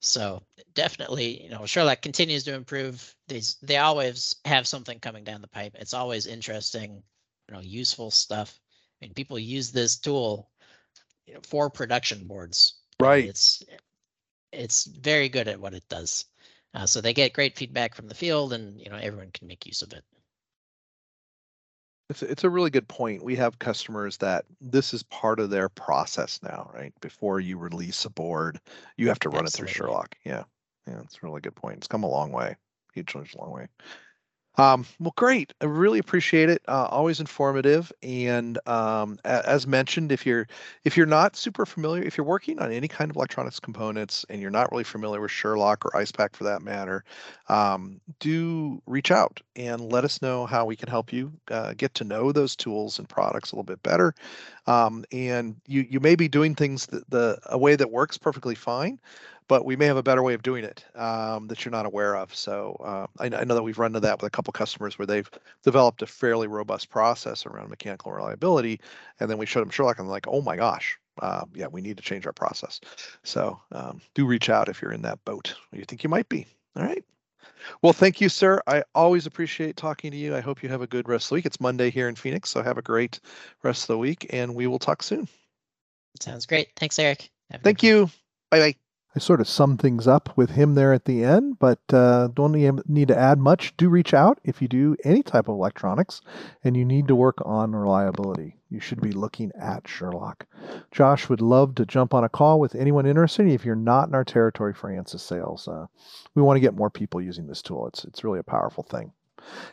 So 0.00 0.42
definitely, 0.74 1.44
you 1.44 1.50
know, 1.50 1.66
Sherlock 1.66 2.02
continues 2.02 2.42
to 2.44 2.54
improve. 2.54 3.14
These 3.28 3.56
they 3.62 3.76
always 3.76 4.34
have 4.44 4.66
something 4.66 4.98
coming 4.98 5.22
down 5.22 5.42
the 5.42 5.48
pipe. 5.48 5.76
It's 5.78 5.94
always 5.94 6.26
interesting 6.26 7.04
you 7.52 7.58
know 7.58 7.62
useful 7.62 8.10
stuff. 8.10 8.58
I 9.00 9.06
mean, 9.06 9.14
people 9.14 9.38
use 9.38 9.70
this 9.70 9.98
tool 9.98 10.50
you 11.26 11.34
know, 11.34 11.40
for 11.46 11.68
production 11.68 12.26
boards. 12.26 12.80
Right. 12.98 13.26
It's 13.26 13.62
it's 14.52 14.84
very 14.84 15.28
good 15.28 15.48
at 15.48 15.60
what 15.60 15.74
it 15.74 15.84
does. 15.88 16.24
Uh, 16.74 16.86
so 16.86 17.00
they 17.00 17.12
get 17.12 17.34
great 17.34 17.56
feedback 17.56 17.94
from 17.94 18.08
the 18.08 18.14
field, 18.14 18.54
and 18.54 18.80
you 18.80 18.88
know 18.88 18.96
everyone 18.96 19.30
can 19.32 19.48
make 19.48 19.66
use 19.66 19.82
of 19.82 19.92
it. 19.92 20.04
It's 22.08 22.22
a, 22.22 22.30
it's 22.30 22.44
a 22.44 22.50
really 22.50 22.70
good 22.70 22.88
point. 22.88 23.22
We 23.22 23.36
have 23.36 23.58
customers 23.58 24.16
that 24.18 24.44
this 24.60 24.92
is 24.94 25.02
part 25.04 25.40
of 25.40 25.50
their 25.50 25.68
process 25.68 26.40
now, 26.42 26.70
right? 26.74 26.92
Before 27.00 27.40
you 27.40 27.58
release 27.58 28.04
a 28.04 28.10
board, 28.10 28.60
you 28.96 29.08
have 29.08 29.18
to 29.20 29.28
run 29.28 29.44
Absolutely. 29.44 29.70
it 29.70 29.74
through 29.74 29.86
Sherlock. 29.86 30.16
Yeah, 30.24 30.44
yeah, 30.86 31.00
it's 31.00 31.16
a 31.16 31.26
really 31.26 31.40
good 31.42 31.54
point. 31.54 31.78
It's 31.78 31.86
come 31.86 32.02
a 32.02 32.08
long 32.08 32.32
way, 32.32 32.56
huge, 32.94 33.14
long 33.14 33.50
way. 33.50 33.68
Um, 34.58 34.84
well, 35.00 35.14
great. 35.16 35.54
I 35.62 35.64
really 35.64 35.98
appreciate 35.98 36.50
it. 36.50 36.60
Uh, 36.68 36.86
always 36.90 37.20
informative. 37.20 37.90
And 38.02 38.58
um, 38.68 39.18
a- 39.24 39.48
as 39.48 39.66
mentioned, 39.66 40.12
if 40.12 40.26
you're 40.26 40.46
if 40.84 40.94
you're 40.94 41.06
not 41.06 41.36
super 41.36 41.64
familiar, 41.64 42.02
if 42.02 42.18
you're 42.18 42.26
working 42.26 42.58
on 42.58 42.70
any 42.70 42.86
kind 42.86 43.10
of 43.10 43.16
electronics 43.16 43.58
components 43.58 44.26
and 44.28 44.42
you're 44.42 44.50
not 44.50 44.70
really 44.70 44.84
familiar 44.84 45.22
with 45.22 45.30
Sherlock 45.30 45.86
or 45.86 45.90
Icepak 45.92 46.34
for 46.36 46.44
that 46.44 46.60
matter, 46.60 47.02
um, 47.48 47.98
do 48.20 48.82
reach 48.86 49.10
out 49.10 49.40
and 49.56 49.80
let 49.90 50.04
us 50.04 50.20
know 50.20 50.44
how 50.44 50.66
we 50.66 50.76
can 50.76 50.88
help 50.90 51.14
you 51.14 51.32
uh, 51.50 51.72
get 51.74 51.94
to 51.94 52.04
know 52.04 52.30
those 52.30 52.54
tools 52.54 52.98
and 52.98 53.08
products 53.08 53.52
a 53.52 53.54
little 53.54 53.64
bit 53.64 53.82
better. 53.82 54.14
Um, 54.66 55.04
and 55.12 55.56
you 55.66 55.86
you 55.88 56.00
may 56.00 56.14
be 56.14 56.28
doing 56.28 56.54
things 56.54 56.86
the, 56.86 57.02
the 57.08 57.38
a 57.46 57.58
way 57.58 57.74
that 57.76 57.90
works 57.90 58.18
perfectly 58.18 58.54
fine 58.54 59.00
but 59.52 59.66
we 59.66 59.76
may 59.76 59.84
have 59.84 59.98
a 59.98 60.02
better 60.02 60.22
way 60.22 60.32
of 60.32 60.42
doing 60.42 60.64
it 60.64 60.82
um, 60.94 61.46
that 61.46 61.62
you're 61.62 61.72
not 61.72 61.84
aware 61.84 62.16
of. 62.16 62.34
So 62.34 62.74
uh, 62.82 63.06
I, 63.22 63.26
I, 63.26 63.44
know 63.44 63.54
that 63.54 63.62
we've 63.62 63.78
run 63.78 63.90
into 63.90 64.00
that 64.00 64.18
with 64.18 64.26
a 64.26 64.30
couple 64.30 64.50
customers 64.50 64.98
where 64.98 65.04
they've 65.04 65.30
developed 65.62 66.00
a 66.00 66.06
fairly 66.06 66.46
robust 66.46 66.88
process 66.88 67.44
around 67.44 67.68
mechanical 67.68 68.12
reliability, 68.12 68.80
and 69.20 69.28
then 69.28 69.36
we 69.36 69.44
showed 69.44 69.60
them 69.60 69.68
Sherlock, 69.68 69.98
and 69.98 70.08
they're 70.08 70.12
like, 70.12 70.26
"Oh 70.26 70.40
my 70.40 70.56
gosh, 70.56 70.98
uh, 71.20 71.44
yeah, 71.52 71.66
we 71.66 71.82
need 71.82 71.98
to 71.98 72.02
change 72.02 72.24
our 72.24 72.32
process." 72.32 72.80
So 73.24 73.60
um, 73.72 74.00
do 74.14 74.24
reach 74.24 74.48
out 74.48 74.70
if 74.70 74.80
you're 74.80 74.92
in 74.92 75.02
that 75.02 75.22
boat. 75.26 75.54
You 75.70 75.84
think 75.84 76.02
you 76.02 76.08
might 76.08 76.30
be. 76.30 76.46
All 76.74 76.84
right. 76.84 77.04
Well, 77.82 77.92
thank 77.92 78.22
you, 78.22 78.30
sir. 78.30 78.62
I 78.66 78.84
always 78.94 79.26
appreciate 79.26 79.76
talking 79.76 80.12
to 80.12 80.16
you. 80.16 80.34
I 80.34 80.40
hope 80.40 80.62
you 80.62 80.70
have 80.70 80.80
a 80.80 80.86
good 80.86 81.10
rest 81.10 81.26
of 81.26 81.28
the 81.28 81.34
week. 81.34 81.44
It's 81.44 81.60
Monday 81.60 81.90
here 81.90 82.08
in 82.08 82.14
Phoenix, 82.14 82.48
so 82.48 82.62
have 82.62 82.78
a 82.78 82.82
great 82.82 83.20
rest 83.62 83.82
of 83.82 83.88
the 83.88 83.98
week, 83.98 84.28
and 84.30 84.54
we 84.54 84.66
will 84.66 84.78
talk 84.78 85.02
soon. 85.02 85.28
Sounds 86.20 86.46
great. 86.46 86.70
Thanks, 86.74 86.98
Eric. 86.98 87.30
Thank 87.62 87.82
you. 87.82 88.06
Bye 88.50 88.60
bye. 88.60 88.76
I 89.14 89.18
sort 89.18 89.42
of 89.42 89.48
sum 89.48 89.76
things 89.76 90.08
up 90.08 90.36
with 90.36 90.50
him 90.52 90.74
there 90.74 90.94
at 90.94 91.04
the 91.04 91.22
end, 91.22 91.58
but 91.58 91.80
uh, 91.92 92.28
don't 92.28 92.52
need 92.88 93.08
to 93.08 93.18
add 93.18 93.38
much. 93.38 93.76
Do 93.76 93.90
reach 93.90 94.14
out 94.14 94.40
if 94.42 94.62
you 94.62 94.68
do 94.68 94.96
any 95.04 95.22
type 95.22 95.48
of 95.48 95.54
electronics 95.54 96.22
and 96.64 96.76
you 96.76 96.84
need 96.86 97.08
to 97.08 97.14
work 97.14 97.36
on 97.44 97.76
reliability. 97.76 98.56
You 98.70 98.80
should 98.80 99.02
be 99.02 99.12
looking 99.12 99.52
at 99.60 99.86
Sherlock. 99.86 100.46
Josh 100.90 101.28
would 101.28 101.42
love 101.42 101.74
to 101.74 101.84
jump 101.84 102.14
on 102.14 102.24
a 102.24 102.30
call 102.30 102.58
with 102.58 102.74
anyone 102.74 103.04
interested. 103.04 103.46
If 103.46 103.66
you're 103.66 103.74
not 103.74 104.08
in 104.08 104.14
our 104.14 104.24
territory 104.24 104.72
for 104.72 104.88
ANSYS 104.88 105.20
sales, 105.20 105.68
uh, 105.68 105.86
we 106.34 106.40
want 106.40 106.56
to 106.56 106.62
get 106.62 106.74
more 106.74 106.88
people 106.88 107.20
using 107.20 107.46
this 107.46 107.60
tool. 107.60 107.86
It's 107.88 108.04
it's 108.04 108.24
really 108.24 108.38
a 108.38 108.44
powerful 108.44 108.82
thing. 108.82 109.12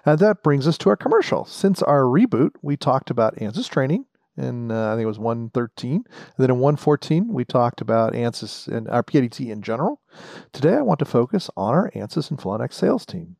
And 0.06 0.20
that 0.20 0.44
brings 0.44 0.68
us 0.68 0.78
to 0.80 0.90
our 0.90 0.98
commercial. 0.98 1.46
Since 1.46 1.82
our 1.84 2.02
reboot, 2.02 2.52
we 2.62 2.76
talked 2.76 3.10
about 3.10 3.38
ANSYS 3.38 3.70
training 3.70 4.06
in 4.40 4.72
uh, 4.72 4.92
I 4.92 4.96
think 4.96 5.04
it 5.04 5.08
was 5.08 5.20
113. 5.20 5.94
And 5.94 6.04
then 6.38 6.50
in 6.50 6.60
114, 6.60 7.32
we 7.32 7.46
talked 7.46 7.82
about 7.82 8.14
ANSYS 8.14 8.68
and 8.68 8.88
our 8.90 9.04
PADT 9.04 9.50
in 9.50 9.62
general. 9.62 10.02
Today, 10.54 10.76
I 10.76 10.82
want 10.82 11.00
to 11.00 11.06
focus 11.06 11.50
on 11.56 11.74
our 11.74 11.92
ANSYS 11.92 12.32
and 12.32 12.40
Flownex 12.40 12.74
sales 12.74 13.06
team. 13.06 13.36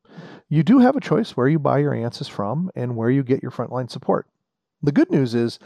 You 0.48 0.62
do 0.62 0.78
have 0.78 0.96
a 0.96 1.00
choice 1.00 1.36
where 1.36 1.48
you 1.48 1.58
buy 1.58 1.78
your 1.78 1.92
ANSYS 1.92 2.28
from 2.28 2.70
and 2.74 2.96
where 2.96 3.10
you 3.10 3.22
get 3.22 3.42
your 3.42 3.52
frontline 3.52 3.90
support. 3.90 4.26
The 4.82 4.92
good 4.92 5.10
news 5.10 5.34
is 5.34 5.58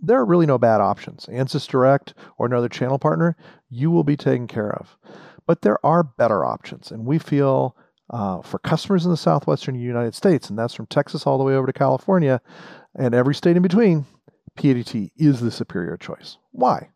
there 0.00 0.18
are 0.18 0.24
really 0.24 0.46
no 0.46 0.58
bad 0.58 0.80
options. 0.80 1.26
ANSYS 1.26 1.66
Direct 1.66 2.14
or 2.38 2.46
another 2.46 2.68
channel 2.68 2.98
partner, 2.98 3.36
you 3.70 3.90
will 3.90 4.04
be 4.04 4.16
taken 4.16 4.46
care 4.46 4.72
of. 4.72 4.96
But 5.46 5.62
there 5.62 5.84
are 5.84 6.02
better 6.02 6.44
options, 6.44 6.90
and 6.90 7.04
we 7.04 7.18
feel 7.18 7.76
uh, 8.10 8.42
for 8.42 8.58
customers 8.58 9.04
in 9.04 9.10
the 9.10 9.16
southwestern 9.16 9.74
United 9.74 10.14
States, 10.14 10.48
and 10.48 10.58
that's 10.58 10.74
from 10.74 10.86
Texas 10.86 11.26
all 11.26 11.38
the 11.38 11.44
way 11.44 11.54
over 11.54 11.66
to 11.66 11.72
California 11.72 12.40
and 12.94 13.14
every 13.14 13.34
state 13.34 13.56
in 13.56 13.62
between, 13.62 14.06
PADT 14.56 15.10
is 15.16 15.40
the 15.40 15.50
superior 15.50 15.96
choice. 15.96 16.38
Why? 16.52 16.90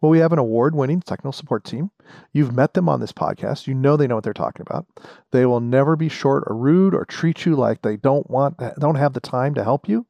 Well, 0.00 0.10
we 0.10 0.18
have 0.18 0.32
an 0.32 0.38
award 0.38 0.74
winning 0.74 1.00
technical 1.00 1.32
support 1.32 1.64
team. 1.64 1.90
You've 2.32 2.54
met 2.54 2.74
them 2.74 2.88
on 2.88 3.00
this 3.00 3.12
podcast. 3.12 3.66
You 3.66 3.74
know 3.74 3.96
they 3.96 4.06
know 4.06 4.16
what 4.16 4.24
they're 4.24 4.32
talking 4.32 4.66
about. 4.68 4.86
They 5.30 5.46
will 5.46 5.60
never 5.60 5.96
be 5.96 6.08
short 6.08 6.44
or 6.46 6.56
rude 6.56 6.94
or 6.94 7.04
treat 7.04 7.46
you 7.46 7.56
like 7.56 7.82
they 7.82 7.96
don't 7.96 8.28
want 8.28 8.60
don't 8.78 8.96
have 8.96 9.14
the 9.14 9.20
time 9.20 9.54
to 9.54 9.64
help 9.64 9.88
you. 9.88 10.06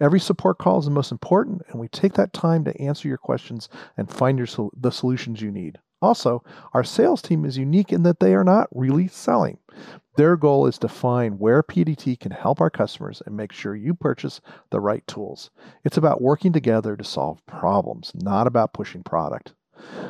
Every 0.00 0.20
support 0.20 0.58
call 0.58 0.78
is 0.78 0.84
the 0.84 0.90
most 0.90 1.12
important 1.12 1.62
and 1.68 1.80
we 1.80 1.88
take 1.88 2.14
that 2.14 2.32
time 2.32 2.64
to 2.64 2.80
answer 2.80 3.08
your 3.08 3.18
questions 3.18 3.68
and 3.96 4.10
find 4.10 4.38
your 4.38 4.48
the 4.76 4.90
solutions 4.90 5.40
you 5.40 5.50
need. 5.50 5.78
Also, 6.02 6.44
our 6.74 6.84
sales 6.84 7.22
team 7.22 7.44
is 7.44 7.56
unique 7.56 7.92
in 7.92 8.02
that 8.02 8.20
they 8.20 8.34
are 8.34 8.44
not 8.44 8.68
really 8.72 9.08
selling. 9.08 9.58
Their 10.16 10.36
goal 10.36 10.66
is 10.66 10.78
to 10.78 10.88
find 10.88 11.40
where 11.40 11.62
PADT 11.62 12.20
can 12.20 12.30
help 12.30 12.60
our 12.60 12.70
customers 12.70 13.22
and 13.26 13.36
make 13.36 13.52
sure 13.52 13.74
you 13.74 13.94
purchase 13.94 14.40
the 14.70 14.80
right 14.80 15.04
tools. 15.06 15.50
It's 15.84 15.96
about 15.96 16.22
working 16.22 16.52
together 16.52 16.96
to 16.96 17.04
solve 17.04 17.44
problems, 17.46 18.12
not 18.14 18.46
about 18.46 18.72
pushing 18.72 19.02
product. 19.02 19.54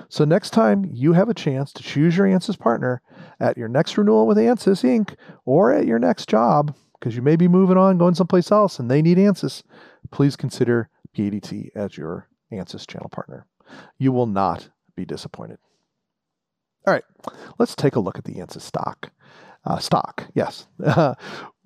So, 0.08 0.25
next 0.25 0.50
time 0.50 0.84
you 0.92 1.14
have 1.14 1.28
a 1.28 1.34
chance 1.34 1.73
to 1.73 1.82
choose 1.82 2.16
your 2.16 2.26
ANSYS 2.26 2.58
partner 2.58 3.02
at 3.40 3.56
your 3.56 3.68
next 3.68 3.96
renewal 3.96 4.26
with 4.26 4.37
ANSYS 4.37 4.84
Inc. 4.84 5.16
or 5.44 5.73
at 5.73 5.87
your 5.87 5.99
next 5.99 6.28
job, 6.28 6.76
because 6.99 7.16
you 7.16 7.23
may 7.23 7.37
be 7.37 7.49
moving 7.49 7.78
on, 7.78 7.99
going 7.99 8.14
someplace 8.14 8.52
else, 8.52 8.78
and 8.78 8.90
they 8.90 9.02
need 9.02 9.18
ANSYS, 9.18 9.62
please 10.11 10.37
consider 10.37 10.90
PADT 11.16 11.70
as 11.75 11.96
your 11.96 12.28
ANSYS 12.52 12.87
channel 12.87 13.08
partner. 13.08 13.46
You 13.99 14.12
will 14.12 14.26
not 14.26 14.68
be 14.94 15.04
disappointed. 15.04 15.58
All 16.87 16.92
right, 16.92 17.04
let's 17.58 17.75
take 17.75 17.96
a 17.96 18.00
look 18.00 18.18
at 18.18 18.25
the 18.25 18.34
ANSYS 18.34 18.61
stock. 18.61 19.11
Uh, 19.66 19.78
stock, 19.78 20.26
yes. 20.35 20.66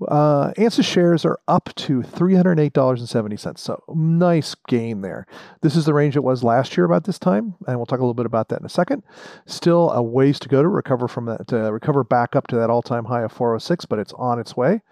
Uh, 0.07 0.53
ANSYS 0.57 0.85
shares 0.85 1.25
are 1.25 1.41
up 1.49 1.75
to 1.75 2.03
$308.70. 2.03 3.59
So 3.59 3.83
nice 3.89 4.55
gain 4.69 5.01
there. 5.01 5.27
This 5.63 5.75
is 5.75 5.87
the 5.87 5.95
range 5.95 6.15
it 6.15 6.23
was 6.23 6.45
last 6.45 6.77
year 6.77 6.87
about 6.87 7.05
this 7.05 7.19
time, 7.19 7.55
and 7.67 7.77
we'll 7.77 7.87
talk 7.87 7.99
a 7.99 8.03
little 8.03 8.15
bit 8.15 8.27
about 8.27 8.49
that 8.49 8.61
in 8.61 8.67
a 8.67 8.71
second. 8.71 9.03
Still 9.47 9.91
a 9.91 10.01
ways 10.01 10.39
to 10.41 10.49
go 10.49 10.63
to 10.63 10.69
recover 10.69 11.09
from 11.09 11.27
that, 11.27 11.49
to 11.49 11.57
recover 11.73 12.05
back 12.05 12.37
up 12.37 12.47
to 12.49 12.57
that 12.57 12.71
all-time 12.71 13.07
high 13.07 13.23
of 13.23 13.33
406, 13.33 13.87
but 13.87 13.99
it's 13.99 14.13
on 14.13 14.39
its 14.39 14.57
way. 14.57 14.83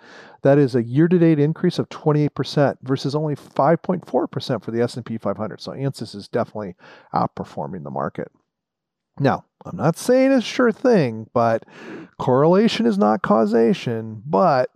That 0.42 0.58
is 0.58 0.74
a 0.74 0.82
year-to-date 0.82 1.38
increase 1.38 1.78
of 1.78 1.88
28% 1.88 2.78
versus 2.82 3.14
only 3.14 3.36
5.4% 3.36 4.64
for 4.64 4.70
the 4.70 4.82
S&P 4.82 5.18
500. 5.18 5.60
So 5.60 5.72
ANSYS 5.72 6.16
is 6.16 6.28
definitely 6.28 6.74
outperforming 7.14 7.84
the 7.84 7.90
market. 7.90 8.32
Now, 9.18 9.44
I'm 9.64 9.76
not 9.76 9.96
saying 9.96 10.32
it's 10.32 10.44
a 10.44 10.48
sure 10.48 10.72
thing, 10.72 11.30
but 11.32 11.64
correlation 12.18 12.86
is 12.86 12.98
not 12.98 13.22
causation. 13.22 14.22
But 14.26 14.70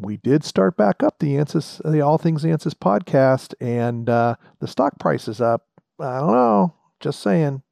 we 0.00 0.16
did 0.18 0.44
start 0.44 0.76
back 0.76 1.02
up 1.02 1.18
the 1.18 1.34
ANSYS, 1.34 1.80
the 1.90 2.00
All 2.00 2.18
Things 2.18 2.44
ANSYS 2.44 2.74
podcast, 2.74 3.54
and 3.60 4.08
uh, 4.08 4.36
the 4.60 4.68
stock 4.68 4.98
price 4.98 5.28
is 5.28 5.40
up. 5.40 5.66
I 6.00 6.20
don't 6.20 6.32
know. 6.32 6.74
Just 7.00 7.20
saying. 7.20 7.62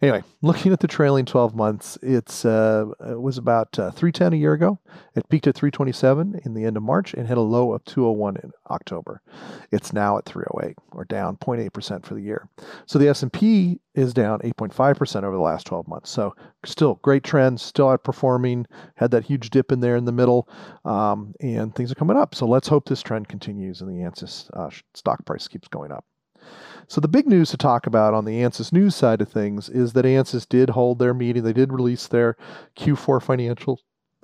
Anyway, 0.00 0.22
looking 0.42 0.72
at 0.72 0.78
the 0.78 0.86
trailing 0.86 1.24
12 1.24 1.56
months, 1.56 1.98
it's 2.02 2.44
uh, 2.44 2.86
it 3.10 3.20
was 3.20 3.36
about 3.36 3.76
uh, 3.78 3.90
310 3.90 4.32
a 4.32 4.36
year 4.36 4.52
ago. 4.52 4.78
It 5.16 5.28
peaked 5.28 5.48
at 5.48 5.56
327 5.56 6.40
in 6.44 6.54
the 6.54 6.64
end 6.64 6.76
of 6.76 6.84
March 6.84 7.14
and 7.14 7.26
hit 7.26 7.36
a 7.36 7.40
low 7.40 7.72
of 7.72 7.84
201 7.84 8.36
in 8.36 8.52
October. 8.70 9.20
It's 9.72 9.92
now 9.92 10.16
at 10.16 10.24
308, 10.24 10.76
or 10.92 11.04
down 11.04 11.36
0.8% 11.38 12.06
for 12.06 12.14
the 12.14 12.22
year. 12.22 12.48
So 12.86 13.00
the 13.00 13.08
S&P 13.08 13.80
is 13.96 14.14
down 14.14 14.38
8.5% 14.40 15.24
over 15.24 15.34
the 15.34 15.42
last 15.42 15.66
12 15.66 15.88
months. 15.88 16.10
So 16.10 16.36
still 16.64 17.00
great 17.02 17.24
trends, 17.24 17.62
still 17.62 17.86
outperforming. 17.86 18.66
Had 18.94 19.10
that 19.10 19.24
huge 19.24 19.50
dip 19.50 19.72
in 19.72 19.80
there 19.80 19.96
in 19.96 20.04
the 20.04 20.12
middle, 20.12 20.48
um, 20.84 21.34
and 21.40 21.74
things 21.74 21.90
are 21.90 21.96
coming 21.96 22.16
up. 22.16 22.36
So 22.36 22.46
let's 22.46 22.68
hope 22.68 22.88
this 22.88 23.02
trend 23.02 23.26
continues 23.26 23.80
and 23.80 23.90
the 23.90 24.04
ANSYS 24.04 24.48
uh, 24.54 24.70
stock 24.94 25.24
price 25.26 25.48
keeps 25.48 25.66
going 25.66 25.90
up. 25.90 26.04
So 26.86 27.00
the 27.00 27.08
big 27.08 27.26
news 27.26 27.50
to 27.50 27.58
talk 27.58 27.86
about 27.86 28.14
on 28.14 28.24
the 28.24 28.42
ANSYS 28.42 28.72
news 28.72 28.94
side 28.94 29.20
of 29.20 29.28
things 29.28 29.68
is 29.68 29.92
that 29.92 30.06
ANSYS 30.06 30.48
did 30.48 30.70
hold 30.70 30.98
their 30.98 31.12
meeting. 31.12 31.42
They 31.42 31.52
did 31.52 31.72
release 31.72 32.06
their 32.06 32.36
Q4 32.76 33.22
financials 33.22 33.78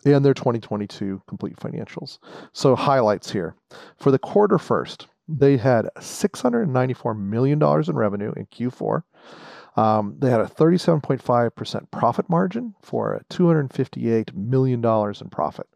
and 0.06 0.24
their 0.24 0.34
2022 0.34 1.22
complete 1.28 1.56
financials. 1.56 2.18
So 2.52 2.74
highlights 2.74 3.30
here. 3.30 3.54
For 3.98 4.10
the 4.10 4.18
quarter 4.18 4.58
first, 4.58 5.08
they 5.28 5.56
had 5.56 5.88
$694 5.98 7.18
million 7.18 7.62
in 7.62 7.96
revenue 7.96 8.32
in 8.36 8.46
Q4. 8.46 9.02
Um, 9.76 10.16
they 10.18 10.30
had 10.30 10.40
a 10.40 10.46
37.5% 10.46 11.90
profit 11.90 12.30
margin 12.30 12.74
for 12.82 13.20
$258 13.30 14.34
million 14.34 14.84
in 14.84 15.30
profit. 15.30 15.66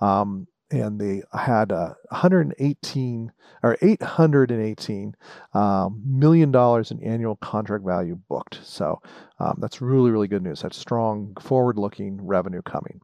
Um, 0.00 0.46
and 0.70 1.00
they 1.00 1.22
had 1.32 1.70
uh, 1.70 1.94
118 2.08 3.32
or 3.62 3.76
818 3.80 5.14
um, 5.54 6.02
million 6.04 6.50
dollars 6.50 6.90
in 6.90 7.02
annual 7.02 7.36
contract 7.36 7.84
value 7.84 8.18
booked. 8.28 8.58
So 8.64 9.00
um, 9.38 9.58
that's 9.60 9.80
really 9.80 10.10
really 10.10 10.26
good 10.28 10.42
news. 10.42 10.62
That's 10.62 10.76
strong 10.76 11.36
forward-looking 11.40 12.26
revenue 12.26 12.62
coming. 12.62 13.00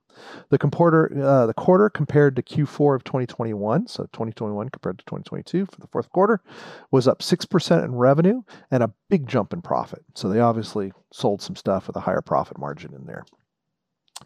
The 0.50 0.58
quarter 0.58 1.12
uh, 1.22 1.46
the 1.46 1.54
quarter 1.54 1.88
compared 1.88 2.34
to 2.36 2.42
Q4 2.42 2.96
of 2.96 3.04
2021, 3.04 3.86
so 3.86 4.04
2021 4.04 4.68
compared 4.70 4.98
to 4.98 5.04
2022 5.04 5.66
for 5.66 5.80
the 5.80 5.86
fourth 5.86 6.10
quarter, 6.10 6.42
was 6.90 7.06
up 7.06 7.22
six 7.22 7.44
percent 7.44 7.84
in 7.84 7.94
revenue 7.94 8.42
and 8.70 8.82
a 8.82 8.92
big 9.08 9.28
jump 9.28 9.52
in 9.52 9.62
profit. 9.62 10.04
So 10.14 10.28
they 10.28 10.40
obviously 10.40 10.92
sold 11.12 11.42
some 11.42 11.56
stuff 11.56 11.86
with 11.86 11.96
a 11.96 12.00
higher 12.00 12.22
profit 12.22 12.58
margin 12.58 12.92
in 12.94 13.06
there. 13.06 13.24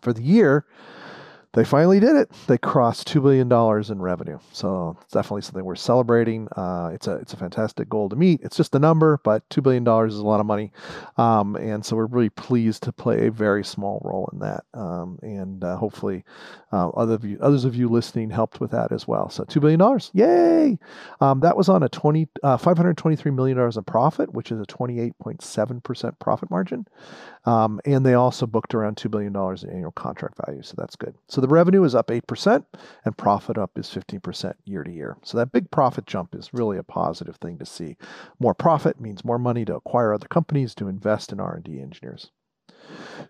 For 0.00 0.12
the 0.12 0.22
year 0.22 0.66
they 1.56 1.64
finally 1.64 1.98
did 1.98 2.16
it. 2.16 2.30
They 2.48 2.58
crossed 2.58 3.06
two 3.06 3.22
billion 3.22 3.48
dollars 3.48 3.88
in 3.88 4.02
revenue. 4.02 4.38
So 4.52 4.98
it's 5.00 5.12
definitely 5.14 5.40
something 5.40 5.64
we're 5.64 5.74
celebrating. 5.74 6.48
Uh, 6.54 6.90
it's 6.92 7.06
a 7.06 7.14
it's 7.14 7.32
a 7.32 7.38
fantastic 7.38 7.88
goal 7.88 8.10
to 8.10 8.16
meet. 8.16 8.42
It's 8.42 8.58
just 8.58 8.74
a 8.74 8.78
number, 8.78 9.18
but 9.24 9.48
two 9.48 9.62
billion 9.62 9.82
dollars 9.82 10.12
is 10.12 10.20
a 10.20 10.26
lot 10.26 10.38
of 10.38 10.44
money, 10.44 10.70
um, 11.16 11.56
and 11.56 11.84
so 11.84 11.96
we're 11.96 12.06
really 12.06 12.28
pleased 12.28 12.82
to 12.82 12.92
play 12.92 13.26
a 13.26 13.30
very 13.30 13.64
small 13.64 14.02
role 14.04 14.28
in 14.34 14.40
that. 14.40 14.64
Um, 14.74 15.18
and 15.22 15.64
uh, 15.64 15.76
hopefully, 15.76 16.24
uh, 16.72 16.90
other 16.90 17.14
of 17.14 17.24
you, 17.24 17.38
others 17.40 17.64
of 17.64 17.74
you 17.74 17.88
listening 17.88 18.28
helped 18.28 18.60
with 18.60 18.72
that 18.72 18.92
as 18.92 19.08
well. 19.08 19.30
So 19.30 19.44
two 19.44 19.60
billion 19.60 19.80
dollars, 19.80 20.10
yay! 20.12 20.78
Um, 21.22 21.40
that 21.40 21.56
was 21.56 21.70
on 21.70 21.82
a 21.82 21.88
20, 21.88 22.28
uh, 22.42 22.58
523 22.58 23.32
million 23.32 23.56
dollars 23.56 23.78
in 23.78 23.84
profit, 23.84 24.34
which 24.34 24.52
is 24.52 24.60
a 24.60 24.66
28.7 24.66 25.82
percent 25.82 26.18
profit 26.18 26.50
margin. 26.50 26.86
Um, 27.46 27.80
and 27.84 28.04
they 28.04 28.14
also 28.14 28.44
booked 28.46 28.74
around 28.74 28.96
$2 28.96 29.10
billion 29.10 29.34
in 29.34 29.70
annual 29.70 29.92
contract 29.92 30.36
value. 30.44 30.62
So 30.62 30.74
that's 30.76 30.96
good. 30.96 31.14
So 31.28 31.40
the 31.46 31.54
revenue 31.54 31.84
is 31.84 31.94
up 31.94 32.08
8% 32.08 32.64
and 33.04 33.16
profit 33.16 33.56
up 33.56 33.78
is 33.78 33.86
15% 33.86 34.54
year 34.64 34.82
to 34.82 34.90
year. 34.90 35.16
So 35.22 35.38
that 35.38 35.52
big 35.52 35.70
profit 35.70 36.04
jump 36.04 36.34
is 36.34 36.52
really 36.52 36.76
a 36.76 36.82
positive 36.82 37.36
thing 37.36 37.56
to 37.58 37.64
see. 37.64 37.96
More 38.40 38.52
profit 38.52 39.00
means 39.00 39.24
more 39.24 39.38
money 39.38 39.64
to 39.66 39.76
acquire 39.76 40.12
other 40.12 40.26
companies 40.26 40.74
to 40.74 40.88
invest 40.88 41.30
in 41.30 41.38
R&D 41.38 41.80
engineers. 41.80 42.32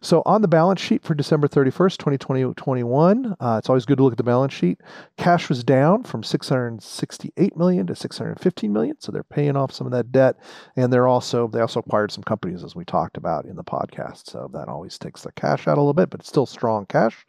So 0.00 0.22
on 0.26 0.42
the 0.42 0.48
balance 0.48 0.80
sheet 0.80 1.02
for 1.02 1.14
December 1.14 1.48
31st, 1.48 1.98
2021, 1.98 3.36
uh, 3.40 3.56
it's 3.58 3.68
always 3.68 3.84
good 3.84 3.98
to 3.98 4.04
look 4.04 4.12
at 4.12 4.18
the 4.18 4.24
balance 4.24 4.52
sheet. 4.52 4.80
Cash 5.16 5.48
was 5.48 5.64
down 5.64 6.04
from 6.04 6.22
668 6.22 7.56
million 7.56 7.86
to 7.86 7.96
615 7.96 8.72
million, 8.72 8.96
so 9.00 9.10
they're 9.10 9.22
paying 9.22 9.56
off 9.56 9.72
some 9.72 9.86
of 9.86 9.92
that 9.92 10.12
debt, 10.12 10.36
and 10.76 10.92
they're 10.92 11.08
also 11.08 11.48
they 11.48 11.60
also 11.60 11.80
acquired 11.80 12.12
some 12.12 12.22
companies 12.22 12.62
as 12.62 12.76
we 12.76 12.84
talked 12.84 13.16
about 13.16 13.46
in 13.46 13.56
the 13.56 13.64
podcast. 13.64 14.30
So 14.30 14.50
that 14.52 14.68
always 14.68 14.98
takes 14.98 15.22
the 15.22 15.32
cash 15.32 15.66
out 15.66 15.78
a 15.78 15.80
little 15.80 15.94
bit, 15.94 16.10
but 16.10 16.20
it's 16.20 16.28
still 16.28 16.46
strong 16.46 16.86
cash. 16.86 17.24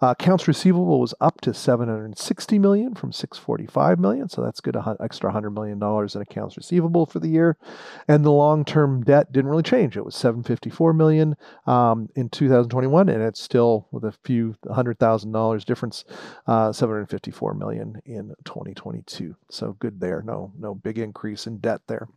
Uh, 0.00 0.14
accounts 0.18 0.48
receivable 0.48 1.00
was 1.00 1.14
up 1.20 1.40
to 1.42 1.52
760 1.52 2.58
million 2.58 2.94
from 2.94 3.12
645 3.12 3.98
million, 3.98 4.28
so 4.28 4.42
that's 4.42 4.60
good. 4.60 4.76
Extra 5.00 5.28
100 5.28 5.50
million 5.50 5.78
dollars 5.78 6.14
in 6.14 6.22
accounts 6.22 6.56
receivable 6.56 7.06
for 7.06 7.18
the 7.18 7.28
year, 7.28 7.56
and 8.06 8.24
the 8.24 8.32
long-term 8.32 9.02
debt 9.04 9.32
didn't 9.32 9.50
really 9.50 9.62
change. 9.62 9.96
It 9.96 10.04
was 10.04 10.14
754 10.14 10.92
million. 10.92 11.36
Um, 11.66 12.08
in 12.14 12.28
2021, 12.30 13.08
and 13.08 13.22
it's 13.22 13.40
still 13.40 13.86
with 13.90 14.04
a 14.04 14.12
few 14.24 14.56
hundred 14.70 14.98
thousand 14.98 15.32
dollars 15.32 15.64
difference, 15.64 16.04
uh, 16.46 16.72
754 16.72 17.54
million 17.54 18.00
in 18.06 18.34
2022. 18.44 19.36
So 19.50 19.76
good 19.78 20.00
there. 20.00 20.22
No, 20.22 20.52
no 20.58 20.74
big 20.74 20.98
increase 20.98 21.46
in 21.46 21.58
debt 21.58 21.82
there. 21.86 22.08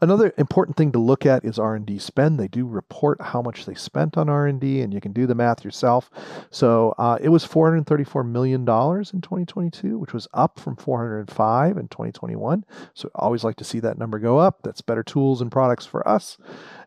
Another 0.00 0.32
important 0.38 0.76
thing 0.76 0.92
to 0.92 0.98
look 0.98 1.26
at 1.26 1.44
is 1.44 1.58
R&D 1.58 1.98
spend. 1.98 2.38
They 2.38 2.48
do 2.48 2.66
report 2.66 3.20
how 3.20 3.42
much 3.42 3.66
they 3.66 3.74
spent 3.74 4.16
on 4.16 4.28
R&D, 4.28 4.80
and 4.80 4.92
you 4.92 5.00
can 5.00 5.12
do 5.12 5.26
the 5.26 5.34
math 5.34 5.64
yourself. 5.64 6.10
So 6.50 6.94
uh, 6.98 7.18
it 7.20 7.28
was 7.28 7.44
434 7.44 8.24
million 8.24 8.64
dollars 8.64 9.12
in 9.12 9.20
2022, 9.20 9.98
which 9.98 10.12
was 10.12 10.28
up 10.32 10.58
from 10.58 10.76
405 10.76 11.76
in 11.76 11.88
2021. 11.88 12.64
So 12.94 13.10
I 13.14 13.20
always 13.20 13.44
like 13.44 13.56
to 13.56 13.64
see 13.64 13.80
that 13.80 13.98
number 13.98 14.18
go 14.18 14.38
up. 14.38 14.62
That's 14.62 14.80
better 14.80 15.02
tools 15.02 15.40
and 15.40 15.52
products 15.52 15.86
for 15.86 16.06
us 16.06 16.38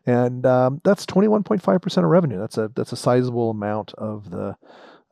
and 0.06 0.44
um, 0.44 0.80
that's 0.84 1.06
21.5% 1.06 1.96
of 1.98 2.04
revenue. 2.04 2.38
That's 2.38 2.58
a 2.58 2.70
that's 2.74 2.92
a 2.92 2.96
sizable 2.96 3.50
amount 3.50 3.94
of 3.94 4.30
the 4.30 4.56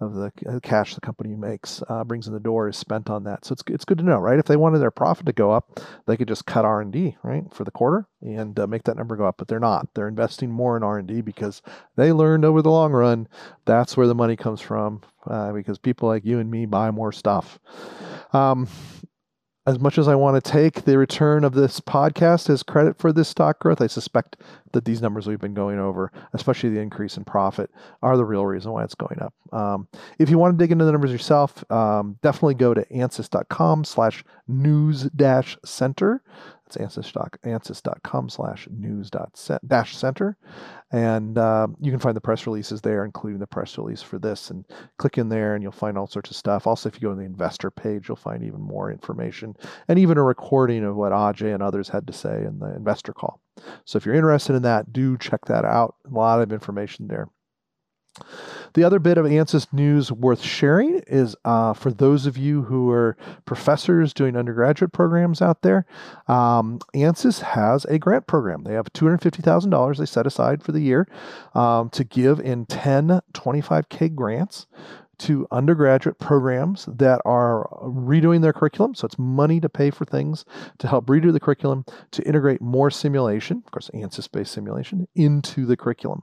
of 0.03 0.15
the 0.15 0.33
uh, 0.49 0.61
cash 0.61 0.95
the 0.95 1.01
company 1.01 1.35
makes 1.35 1.83
uh, 1.88 2.05
brings 2.05 2.27
in 2.27 2.33
the 2.33 2.41
door 2.41 2.69
is 2.69 2.77
spent 2.77 3.09
on 3.09 3.25
that. 3.25 3.45
So 3.45 3.53
it's 3.53 3.62
it's 3.69 3.85
good 3.85 3.99
to 3.99 4.05
know, 4.05 4.19
right? 4.19 4.38
If 4.38 4.47
they 4.47 4.57
wanted 4.57 4.79
their 4.79 4.91
profit 4.91 5.27
to 5.27 5.33
go 5.33 5.51
up, 5.51 5.81
they 6.07 6.17
could 6.17 6.29
just 6.29 6.47
cut 6.47 6.65
R 6.65 6.81
and 6.81 6.93
D, 6.93 7.17
right, 7.23 7.45
for 7.53 7.65
the 7.65 7.71
quarter 7.71 8.09
and 8.21 8.59
uh, 8.59 8.67
make 8.67 8.85
that 8.85 8.97
number 8.97 9.17
go 9.17 9.27
up. 9.27 9.37
But 9.38 9.49
they're 9.49 9.61
not. 9.61 9.88
They're 9.95 10.09
investing 10.09 10.51
more 10.51 10.77
in 10.77 10.83
R 10.83 10.99
and 10.99 11.09
D 11.09 11.21
because 11.21 11.62
they 11.97 12.12
learned 12.12 12.45
over 12.45 12.62
the 12.62 12.71
long 12.71 12.93
run 12.93 13.29
that's 13.65 13.97
where 13.97 14.07
the 14.07 14.15
money 14.15 14.37
comes 14.37 14.61
from. 14.61 15.03
Uh, 15.27 15.53
because 15.53 15.79
people 15.79 16.09
like 16.09 16.25
you 16.25 16.41
and 16.41 16.51
me 16.51 16.67
buy 16.67 16.91
more 16.91 17.12
stuff. 17.12 17.61
Um, 18.33 18.67
as 19.64 19.79
much 19.79 19.96
as 19.96 20.09
I 20.09 20.16
want 20.16 20.42
to 20.42 20.51
take 20.51 20.83
the 20.83 20.98
return 20.98 21.44
of 21.44 21.55
this 21.55 21.79
podcast 21.79 22.51
as 22.51 22.62
credit 22.62 22.98
for 22.98 23.12
this 23.12 23.29
stock 23.29 23.61
growth, 23.61 23.81
I 23.81 23.87
suspect 23.87 24.37
that 24.72 24.85
these 24.85 25.01
numbers 25.01 25.27
we've 25.27 25.40
been 25.40 25.55
going 25.55 25.79
over, 25.79 26.11
especially 26.33 26.70
the 26.70 26.81
increase 26.81 27.16
in 27.16 27.25
profit, 27.25 27.70
are 28.03 28.16
the 28.16 28.25
real 28.25 28.44
reason 28.44 28.72
why 28.72 28.83
it's 28.83 28.96
going 28.96 29.20
up. 29.20 29.35
Um, 29.53 29.87
if 30.18 30.31
you 30.31 30.38
want 30.38 30.59
to 30.59 30.62
dig 30.62 30.72
into 30.72 30.85
the 30.85 30.92
numbers 30.92 31.12
yourself, 31.12 31.70
um, 31.70 32.18
definitely 32.22 32.55
go 32.55 32.75
to 32.75 32.85
ansys.com 32.87 33.85
slash 33.85 34.25
news 34.48 35.03
dash 35.14 35.57
center. 35.64 36.22
That's 36.75 37.07
ansys.com 37.45 38.29
slash 38.29 38.69
news 38.71 39.11
dash 39.11 39.97
center. 39.97 40.37
And 40.91 41.39
uh, 41.39 41.69
you 41.81 41.91
can 41.91 42.01
find 42.01 42.17
the 42.17 42.21
press 42.21 42.47
releases 42.47 42.81
there, 42.81 43.05
including 43.05 43.41
the 43.41 43.47
press 43.47 43.79
release 43.79 44.03
for 44.03 44.19
this. 44.19 44.51
And 44.51 44.67
click 44.99 45.19
in 45.19 45.29
there 45.29 45.55
and 45.55 45.63
you'll 45.63 45.73
find 45.73 45.97
all 45.97 46.07
sorts 46.07 46.31
of 46.31 46.37
stuff. 46.37 46.67
Also, 46.67 46.89
if 46.89 46.97
you 46.97 47.09
go 47.09 47.15
to 47.15 47.19
the 47.19 47.25
investor 47.25 47.71
page, 47.71 48.09
you'll 48.09 48.17
find 48.17 48.43
even 48.43 48.61
more 48.61 48.91
information 48.91 49.57
and 49.89 49.99
even 49.99 50.19
a 50.19 50.23
recording 50.23 50.85
of 50.85 50.97
what 50.97 51.13
Ajei 51.13 51.55
and 51.55 51.63
others 51.63 51.89
had 51.89 52.07
to 52.07 52.13
say 52.13 52.45
in 52.45 52.59
the 52.59 52.75
investor 52.75 53.13
call. 53.13 53.41
So 53.85 53.97
if 53.97 54.07
you're 54.07 54.15
interested 54.15 54.55
in 54.55 54.63
that, 54.63 54.93
do 54.93 55.17
check 55.19 55.45
that 55.47 55.65
out. 55.65 55.97
A 56.07 56.15
lot 56.15 56.41
of 56.41 56.53
information 56.53 57.09
there. 57.09 57.29
The 58.75 58.85
other 58.85 58.98
bit 58.98 59.18
of 59.18 59.27
ANSYS 59.27 59.72
news 59.72 60.11
worth 60.11 60.42
sharing 60.42 61.01
is 61.07 61.37
uh, 61.44 61.75
for 61.75 61.90
those 61.90 62.27
of 62.27 62.38
you 62.38 62.62
who 62.62 62.90
are 62.90 63.16
professors 63.44 64.14
doing 64.14 64.37
undergraduate 64.37 64.92
programs 64.92 65.42
out 65.42 65.62
there, 65.62 65.85
um, 66.29 66.79
ANSYS 66.94 67.40
has 67.40 67.85
a 67.87 67.98
grant 67.98 68.27
program. 68.27 68.64
They 68.64 68.75
have 68.75 68.92
$250,000 68.92 69.98
they 69.98 70.07
set 70.07 70.27
aside 70.27 70.62
for 70.62 70.72
the 70.72 70.81
year 70.81 71.07
um, 71.55 71.90
to 71.90 72.05
give 72.05 72.40
in 72.40 72.66
10 72.66 73.20
25K 73.33 74.14
grants 74.14 74.66
to 75.18 75.46
undergraduate 75.51 76.18
programs 76.18 76.87
that 76.87 77.20
are 77.25 77.68
redoing 77.83 78.42
their 78.42 78.53
curriculum. 78.53 78.94
So 78.94 79.07
it's 79.07 79.18
money 79.18 79.61
to 79.61 79.68
pay 79.68 79.90
for 79.90 80.05
things 80.05 80.44
to 80.79 80.88
help 80.88 81.07
redo 81.07 81.33
the 81.33 81.40
curriculum 81.40 81.85
to 82.12 82.22
integrate 82.27 82.61
more 82.61 82.90
simulation, 82.90 83.62
of 83.64 83.70
course, 83.70 83.90
ANSYS 83.94 84.31
based 84.31 84.53
simulation, 84.53 85.07
into 85.14 85.66
the 85.66 85.77
curriculum. 85.77 86.22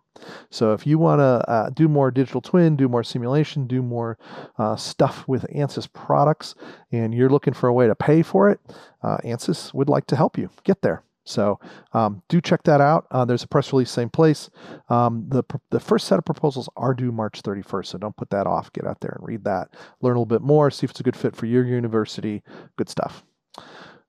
So 0.49 0.73
if 0.73 0.85
you 0.85 0.97
want 0.97 1.19
to 1.19 1.49
uh, 1.49 1.69
do 1.69 1.87
more 1.87 2.11
digital 2.11 2.41
twin, 2.41 2.75
do 2.75 2.89
more 2.89 3.03
simulation, 3.03 3.67
do 3.67 3.81
more 3.81 4.17
uh, 4.57 4.75
stuff 4.75 5.27
with 5.27 5.45
ANSYS 5.55 5.91
products, 5.91 6.55
and 6.91 7.13
you're 7.13 7.29
looking 7.29 7.53
for 7.53 7.69
a 7.69 7.73
way 7.73 7.87
to 7.87 7.95
pay 7.95 8.21
for 8.21 8.49
it, 8.49 8.59
uh, 9.03 9.17
ANSYS 9.23 9.73
would 9.73 9.89
like 9.89 10.07
to 10.07 10.15
help 10.15 10.37
you 10.37 10.49
get 10.63 10.81
there. 10.81 11.03
So 11.29 11.59
um, 11.93 12.21
do 12.27 12.41
check 12.41 12.63
that 12.63 12.81
out. 12.81 13.05
Uh, 13.11 13.25
there's 13.25 13.43
a 13.43 13.47
press 13.47 13.71
release, 13.71 13.91
same 13.91 14.09
place. 14.09 14.49
Um, 14.89 15.25
the, 15.29 15.43
the 15.69 15.79
first 15.79 16.07
set 16.07 16.17
of 16.17 16.25
proposals 16.25 16.69
are 16.75 16.93
due 16.93 17.11
March 17.11 17.41
31st, 17.43 17.85
so 17.85 17.97
don't 17.97 18.17
put 18.17 18.31
that 18.31 18.47
off. 18.47 18.73
Get 18.73 18.85
out 18.85 18.99
there 19.01 19.15
and 19.17 19.27
read 19.27 19.43
that. 19.43 19.75
Learn 20.01 20.15
a 20.15 20.19
little 20.19 20.25
bit 20.25 20.41
more, 20.41 20.71
see 20.71 20.85
if 20.85 20.91
it's 20.91 20.99
a 20.99 21.03
good 21.03 21.15
fit 21.15 21.35
for 21.35 21.45
your 21.45 21.65
university. 21.65 22.41
Good 22.77 22.89
stuff. 22.89 23.23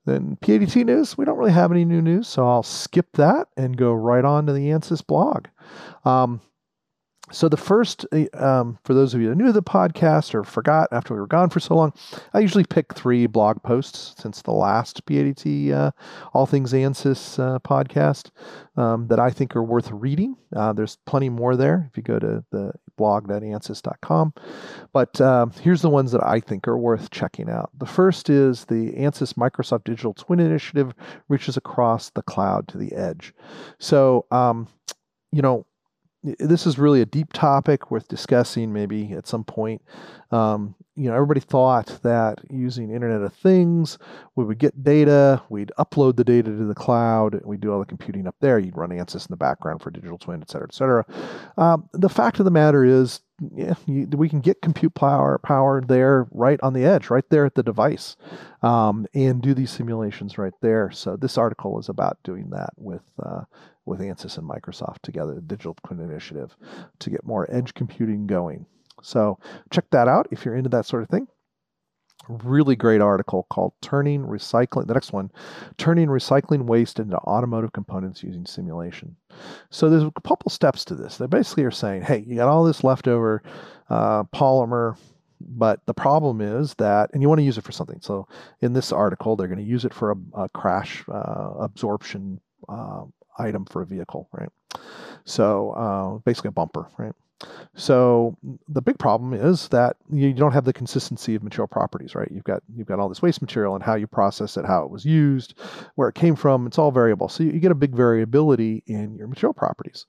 Then 0.06 0.38
PADT 0.40 0.87
news, 0.87 1.18
we 1.18 1.26
don't 1.26 1.37
really 1.37 1.52
have 1.52 1.70
any 1.70 1.85
new 1.85 2.00
news, 2.00 2.26
so 2.26 2.48
I'll 2.48 2.62
skip 2.62 3.12
that 3.12 3.48
and 3.56 3.76
go 3.76 3.92
right 3.92 4.24
on 4.24 4.46
to 4.46 4.52
the 4.52 4.70
ANSYS 4.70 5.06
blog. 5.06 5.46
Um, 6.06 6.40
so 7.30 7.48
the 7.48 7.56
first, 7.56 8.06
eh, 8.12 8.26
um, 8.34 8.78
for 8.84 8.94
those 8.94 9.14
of 9.14 9.20
you 9.20 9.28
that 9.28 9.36
new 9.36 9.46
to 9.46 9.52
the 9.52 9.62
podcast 9.62 10.34
or 10.34 10.44
forgot 10.44 10.88
after 10.92 11.14
we 11.14 11.20
were 11.20 11.26
gone 11.26 11.50
for 11.50 11.60
so 11.60 11.74
long, 11.74 11.92
I 12.34 12.40
usually 12.40 12.64
pick 12.64 12.94
three 12.94 13.26
blog 13.26 13.62
posts 13.62 14.14
since 14.20 14.42
the 14.42 14.52
last 14.52 15.04
PADT 15.06 15.72
uh, 15.72 15.90
All 16.32 16.46
Things 16.46 16.72
ANSYS 16.72 17.38
uh, 17.38 17.58
podcast 17.60 18.30
um, 18.76 19.08
that 19.08 19.18
I 19.18 19.30
think 19.30 19.54
are 19.56 19.62
worth 19.62 19.90
reading. 19.90 20.36
Uh, 20.54 20.72
there's 20.72 20.96
plenty 21.06 21.28
more 21.28 21.56
there 21.56 21.88
if 21.90 21.96
you 21.96 22.02
go 22.02 22.18
to 22.18 22.44
the 22.50 22.72
blog.ansys.com. 22.96 24.34
But 24.92 25.20
um, 25.20 25.52
here's 25.52 25.82
the 25.82 25.90
ones 25.90 26.12
that 26.12 26.22
I 26.22 26.40
think 26.40 26.68
are 26.68 26.78
worth 26.78 27.10
checking 27.10 27.48
out. 27.48 27.70
The 27.78 27.86
first 27.86 28.28
is 28.28 28.66
the 28.66 28.92
ANSYS 28.92 29.34
Microsoft 29.34 29.84
Digital 29.84 30.14
Twin 30.14 30.40
Initiative 30.40 30.94
reaches 31.28 31.56
across 31.56 32.10
the 32.10 32.22
cloud 32.22 32.68
to 32.68 32.78
the 32.78 32.92
edge. 32.92 33.32
So, 33.78 34.26
um, 34.30 34.68
you 35.32 35.42
know, 35.42 35.64
this 36.22 36.66
is 36.66 36.78
really 36.78 37.00
a 37.00 37.06
deep 37.06 37.33
topic 37.33 37.90
worth 37.90 38.09
discussing 38.09 38.72
maybe 38.72 39.12
at 39.12 39.26
some 39.26 39.44
point. 39.44 39.83
Um, 40.30 40.74
you 40.94 41.09
know, 41.09 41.14
everybody 41.14 41.40
thought 41.40 41.98
that 42.02 42.40
using 42.50 42.90
Internet 42.90 43.22
of 43.22 43.33
Things, 43.33 43.96
we 44.37 44.44
would 44.44 44.59
get 44.59 44.85
data, 44.85 45.42
we'd 45.48 45.72
upload 45.78 46.16
the 46.16 46.24
data 46.24 46.50
to 46.50 46.64
the 46.66 46.74
cloud, 46.74 47.40
we'd 47.44 47.61
do 47.61 47.72
all 47.72 47.78
the 47.78 47.87
computing 47.87 48.26
up 48.26 48.37
there. 48.40 48.59
You'd 48.59 48.76
run 48.76 48.90
ANSYS 48.90 49.22
in 49.22 49.30
the 49.30 49.37
background 49.37 49.80
for 49.80 49.90
digital 49.90 50.18
twin, 50.18 50.42
et 50.42 50.50
cetera, 50.50 50.68
et 50.68 50.74
cetera. 50.74 51.06
Um, 51.56 51.88
the 51.94 52.11
fact 52.11 52.38
of 52.38 52.44
the 52.44 52.50
matter 52.50 52.85
is, 52.85 53.22
yeah, 53.56 53.74
you, 53.87 54.06
we 54.12 54.28
can 54.28 54.40
get 54.40 54.61
compute 54.61 54.94
power 54.94 55.38
power 55.38 55.80
there 55.80 56.28
right 56.33 56.61
on 56.62 56.74
the 56.74 56.85
edge, 56.85 57.09
right 57.09 57.24
there 57.30 57.46
at 57.46 57.54
the 57.54 57.62
device, 57.62 58.16
um, 58.62 59.06
and 59.14 59.40
do 59.40 59.54
these 59.54 59.70
simulations 59.70 60.37
right 60.37 60.52
there. 60.61 60.90
So 60.90 61.16
this 61.16 61.38
article 61.38 61.80
is 61.80 61.88
about 61.88 62.18
doing 62.22 62.50
that 62.50 62.70
with 62.76 63.02
uh, 63.24 63.44
with 63.90 64.00
ANSYS 64.00 64.38
and 64.38 64.48
Microsoft 64.48 65.00
together, 65.03 65.35
the 65.35 65.40
Digital 65.42 65.76
Twin 65.85 66.00
Initiative, 66.00 66.57
to 67.00 67.11
get 67.11 67.26
more 67.26 67.46
edge 67.55 67.74
computing 67.74 68.26
going. 68.26 68.64
So 69.03 69.38
check 69.70 69.90
that 69.90 70.09
out 70.09 70.29
if 70.31 70.44
you're 70.44 70.57
into 70.57 70.70
that 70.70 70.87
sort 70.87 71.03
of 71.03 71.09
thing. 71.09 71.26
Really 72.29 72.76
great 72.76 73.00
article 73.00 73.46
called 73.50 73.72
Turning 73.81 74.24
Recycling, 74.24 74.87
the 74.87 74.94
next 74.94 75.12
one, 75.12 75.33
Turning 75.79 76.09
Recycling 76.09 76.66
Waste 76.66 77.00
into 77.00 77.16
Automotive 77.16 77.72
Components 77.72 78.22
Using 78.22 78.46
Simulation. 78.46 79.16
So 79.70 79.90
there's 79.90 80.05
a 80.05 80.12
couple 80.22 80.50
steps 80.50 80.85
to 80.85 80.94
this. 80.94 81.16
They 81.16 81.26
basically 81.26 81.64
are 81.64 81.70
saying, 81.70 82.03
hey, 82.03 82.22
you 82.26 82.37
got 82.37 82.48
all 82.48 82.62
this 82.62 82.85
leftover 82.85 83.42
uh, 83.88 84.24
polymer, 84.24 84.96
but 85.40 85.81
the 85.87 85.94
problem 85.94 86.40
is 86.42 86.74
that, 86.74 87.11
and 87.12 87.22
you 87.22 87.29
want 87.29 87.40
to 87.40 87.44
use 87.44 87.59
it 87.59 87.64
for 87.64 87.72
something. 87.72 88.00
So 88.03 88.29
in 88.61 88.74
this 88.74 88.92
article, 88.92 89.35
they're 89.35 89.48
going 89.48 89.59
to 89.59 89.64
use 89.64 89.87
it 89.87 89.94
for 89.94 90.12
a, 90.12 90.42
a 90.42 90.48
crash 90.50 91.03
uh, 91.09 91.55
absorption 91.59 92.40
uh, 92.68 93.05
item 93.40 93.64
for 93.64 93.83
a 93.83 93.87
vehicle, 93.87 94.29
right? 94.33 94.50
So 95.24 95.70
uh, 95.72 96.18
basically 96.18 96.48
a 96.48 96.53
bumper, 96.53 96.88
right? 96.98 97.14
So 97.74 98.37
the 98.68 98.83
big 98.83 98.98
problem 98.98 99.33
is 99.33 99.68
that 99.68 99.96
you 100.12 100.35
don't 100.35 100.53
have 100.53 100.64
the 100.64 100.72
consistency 100.72 101.35
of 101.35 101.42
material 101.42 101.68
properties, 101.68 102.14
right? 102.14 102.31
You've 102.31 102.44
got 102.44 102.62
you've 102.74 102.87
got 102.87 102.98
all 102.98 103.09
this 103.09 103.22
waste 103.22 103.40
material 103.40 103.74
and 103.74 103.83
how 103.83 103.94
you 103.94 104.07
process 104.07 104.57
it, 104.57 104.66
how 104.66 104.85
it 104.85 104.90
was 104.90 105.05
used, 105.05 105.55
where 105.94 106.09
it 106.09 106.14
came 106.14 106.37
from. 106.37 106.66
It's 106.66 106.79
all 106.79 106.90
variable. 106.90 107.29
So 107.29 107.42
you 107.42 107.53
get 107.61 107.70
a 107.70 107.76
big 107.76 107.94
variability 107.94 108.83
in 108.87 109.14
your 109.14 109.29
material 109.29 109.55
properties. 109.55 110.07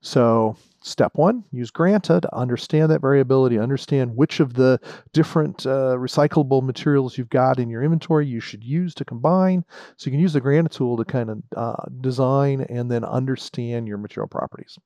So 0.00 0.56
step 0.80 1.12
one, 1.14 1.44
use 1.52 1.70
Granta 1.70 2.20
to 2.22 2.34
understand 2.34 2.90
that 2.90 3.02
variability, 3.02 3.58
understand 3.58 4.16
which 4.16 4.40
of 4.40 4.54
the 4.54 4.80
different 5.12 5.66
uh, 5.66 5.96
recyclable 5.98 6.62
materials 6.62 7.18
you've 7.18 7.28
got 7.28 7.58
in 7.58 7.68
your 7.68 7.82
inventory 7.82 8.26
you 8.26 8.40
should 8.40 8.64
use 8.64 8.94
to 8.94 9.04
combine. 9.04 9.64
So 9.96 10.06
you 10.06 10.12
can 10.12 10.20
use 10.20 10.32
the 10.32 10.40
Granta 10.40 10.70
tool 10.70 10.96
to 10.96 11.04
kind 11.04 11.28
of 11.28 11.42
uh, 11.54 11.84
design 12.00 12.62
and 12.62 12.90
then 12.90 13.04
understand 13.04 13.88
your 13.88 13.98
material 13.98 14.28
properties. 14.28 14.78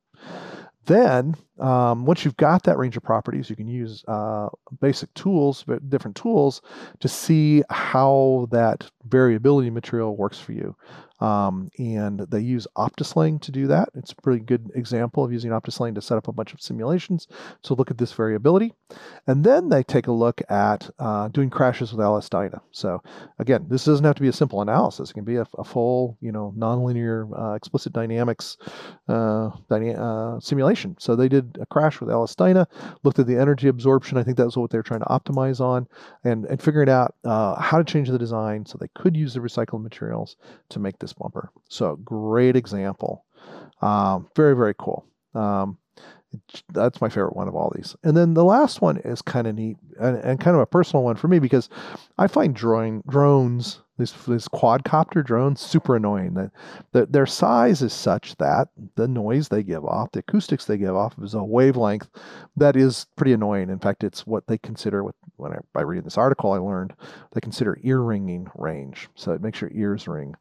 Then, 0.87 1.35
um, 1.59 2.05
once 2.05 2.25
you've 2.25 2.37
got 2.37 2.65
that 2.65 2.77
range 2.77 2.97
of 2.97 3.03
properties, 3.03 3.49
you 3.49 3.57
can 3.57 3.69
use 3.69 4.05
uh, 4.07 4.49
basic 4.81 5.13
tools, 5.15 5.65
but 5.67 5.89
different 5.89 6.17
tools, 6.17 6.61
to 7.01 7.09
see 7.09 7.63
how 7.71 8.49
that 8.51 8.91
variability 9.09 9.71
material 9.71 10.15
works 10.15 10.39
for 10.39 10.53
you. 10.53 10.77
Um, 11.25 11.71
and 11.79 12.21
they 12.21 12.41
use 12.41 12.67
OptiSlang 12.77 13.41
to 13.43 13.51
do 13.51 13.67
that. 13.69 13.89
It's 13.95 14.13
a 14.13 14.17
pretty 14.17 14.45
good 14.45 14.71
example 14.75 15.25
of 15.25 15.33
using 15.33 15.53
OptiSlang 15.53 15.95
to 15.95 16.03
set 16.03 16.19
up 16.19 16.29
a 16.29 16.33
bunch 16.33 16.53
of 16.53 16.61
simulations 16.61 17.29
to 17.63 17.73
look 17.73 17.91
at 17.91 17.97
this 17.97 18.13
variability. 18.13 18.75
And 19.27 19.43
then 19.43 19.71
they 19.71 19.83
take 19.83 20.07
a 20.07 20.13
look 20.13 20.43
at 20.51 20.91
uh, 20.99 21.29
doing 21.29 21.49
crashes 21.49 21.93
with 21.93 22.05
LS-DYNA. 22.05 22.61
So 22.73 23.03
again, 23.39 23.65
this 23.71 23.87
doesn't 23.87 24.05
have 24.05 24.17
to 24.17 24.23
be 24.23 24.29
a 24.29 24.35
simple 24.35 24.61
analysis. 24.61 25.11
It 25.11 25.15
can 25.15 25.25
be 25.25 25.37
a, 25.37 25.47
a 25.57 25.65
full, 25.65 26.19
you 26.21 26.31
know, 26.31 26.53
nonlinear 26.59 27.31
uh, 27.39 27.55
explicit 27.55 27.95
dynamics 27.95 28.59
uh, 29.09 29.51
dyna- 29.71 30.37
uh, 30.37 30.41
simulation. 30.41 30.97
So 30.99 31.17
they 31.17 31.31
did 31.31 31.57
a 31.59 31.65
crash 31.65 32.01
with 32.01 32.11
LS-DYNA, 32.11 32.67
looked 33.03 33.19
at 33.19 33.27
the 33.27 33.39
energy 33.39 33.69
absorption. 33.69 34.19
I 34.19 34.25
think 34.25 34.37
that 34.37 34.45
was 34.45 34.59
what 34.59 34.71
they're 34.71 34.83
trying 34.83 35.01
to 35.01 35.07
optimize 35.07 35.61
on, 35.61 35.89
and 36.23 36.45
and 36.45 36.61
figuring 36.61 36.91
out 36.91 37.15
uh, 37.25 37.61
how 37.61 37.79
to 37.79 37.85
change 37.85 38.09
the 38.11 38.19
design 38.19 38.67
so 38.67 38.77
they 38.77 38.89
could 38.95 39.17
use 39.17 39.33
the 39.33 39.41
recycled 39.41 39.83
materials 39.83 40.37
to 40.69 40.79
make 40.79 40.99
this 40.99 41.13
bumper. 41.18 41.50
So 41.68 41.96
great 41.96 42.57
example. 42.57 43.24
Um, 43.83 44.29
very, 44.37 44.57
very 44.57 44.74
cool. 44.79 45.07
Um, 45.35 45.79
that's 46.72 47.00
my 47.00 47.09
favorite 47.09 47.37
one 47.37 47.48
of 47.48 47.55
all 47.55 47.72
these. 47.74 47.94
And 48.03 48.16
then 48.16 48.35
the 48.35 48.44
last 48.44 48.81
one 48.81 48.98
is 48.98 49.22
kind 49.22 49.46
of 49.46 49.55
neat 49.55 49.77
and, 50.00 50.16
and, 50.18 50.40
kind 50.40 50.57
of 50.57 50.62
a 50.62 50.66
personal 50.66 51.05
one 51.05 51.16
for 51.16 51.29
me 51.29 51.38
because 51.38 51.68
I 52.18 52.27
find 52.27 52.55
drawing 52.55 53.03
drones 53.09 53.81
these, 53.99 54.13
these 54.27 54.49
quadcopter 54.49 55.25
drones 55.25 55.61
super 55.61 55.97
annoying. 55.97 56.35
That 56.35 56.51
the, 56.93 57.07
their 57.07 57.27
size 57.27 57.83
is 57.83 57.93
such 57.93 58.37
that 58.37 58.69
the 58.97 59.07
noise 59.07 59.49
they 59.49 59.63
give 59.63 59.85
off, 59.85 60.13
the 60.13 60.21
acoustics 60.21 60.65
they 60.65 60.77
give 60.77 60.97
off, 60.97 61.15
is 61.23 61.35
a 61.35 61.43
wavelength 61.43 62.09
that 62.57 62.77
is 62.77 63.07
pretty 63.17 63.33
annoying. 63.33 63.71
In 63.71 63.79
fact, 63.79 64.05
it's 64.05 64.27
what 64.27 64.47
they 64.47 64.59
consider. 64.59 65.05
With 65.05 65.15
when 65.37 65.53
I, 65.53 65.59
by 65.73 65.83
reading 65.83 66.05
this 66.05 66.19
article, 66.19 66.53
I 66.53 66.59
learned 66.59 66.95
they 67.33 67.41
consider 67.41 67.79
ear 67.83 68.01
ringing 68.01 68.49
range. 68.57 69.09
So 69.15 69.33
it 69.33 69.43
makes 69.43 69.61
your 69.61 69.71
ears 69.75 70.07
ring. 70.07 70.35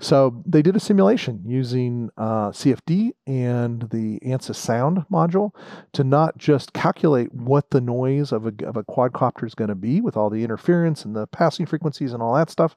So 0.00 0.42
they 0.46 0.62
did 0.62 0.76
a 0.76 0.80
simulation 0.80 1.42
using 1.46 2.10
uh, 2.16 2.50
CFD 2.50 3.12
and 3.26 3.88
the 3.90 4.18
ANSYS 4.20 4.56
sound 4.56 5.04
module 5.10 5.54
to 5.92 6.04
not 6.04 6.36
just 6.38 6.72
calculate 6.72 7.32
what 7.32 7.70
the 7.70 7.80
noise 7.80 8.32
of 8.32 8.46
a, 8.46 8.52
of 8.66 8.76
a 8.76 8.84
quadcopter 8.84 9.46
is 9.46 9.54
going 9.54 9.68
to 9.68 9.74
be 9.74 10.00
with 10.00 10.16
all 10.16 10.30
the 10.30 10.42
interference 10.42 11.04
and 11.04 11.14
the 11.14 11.26
passing 11.28 11.66
frequencies 11.66 12.12
and 12.12 12.22
all 12.22 12.34
that 12.34 12.50
stuff 12.50 12.74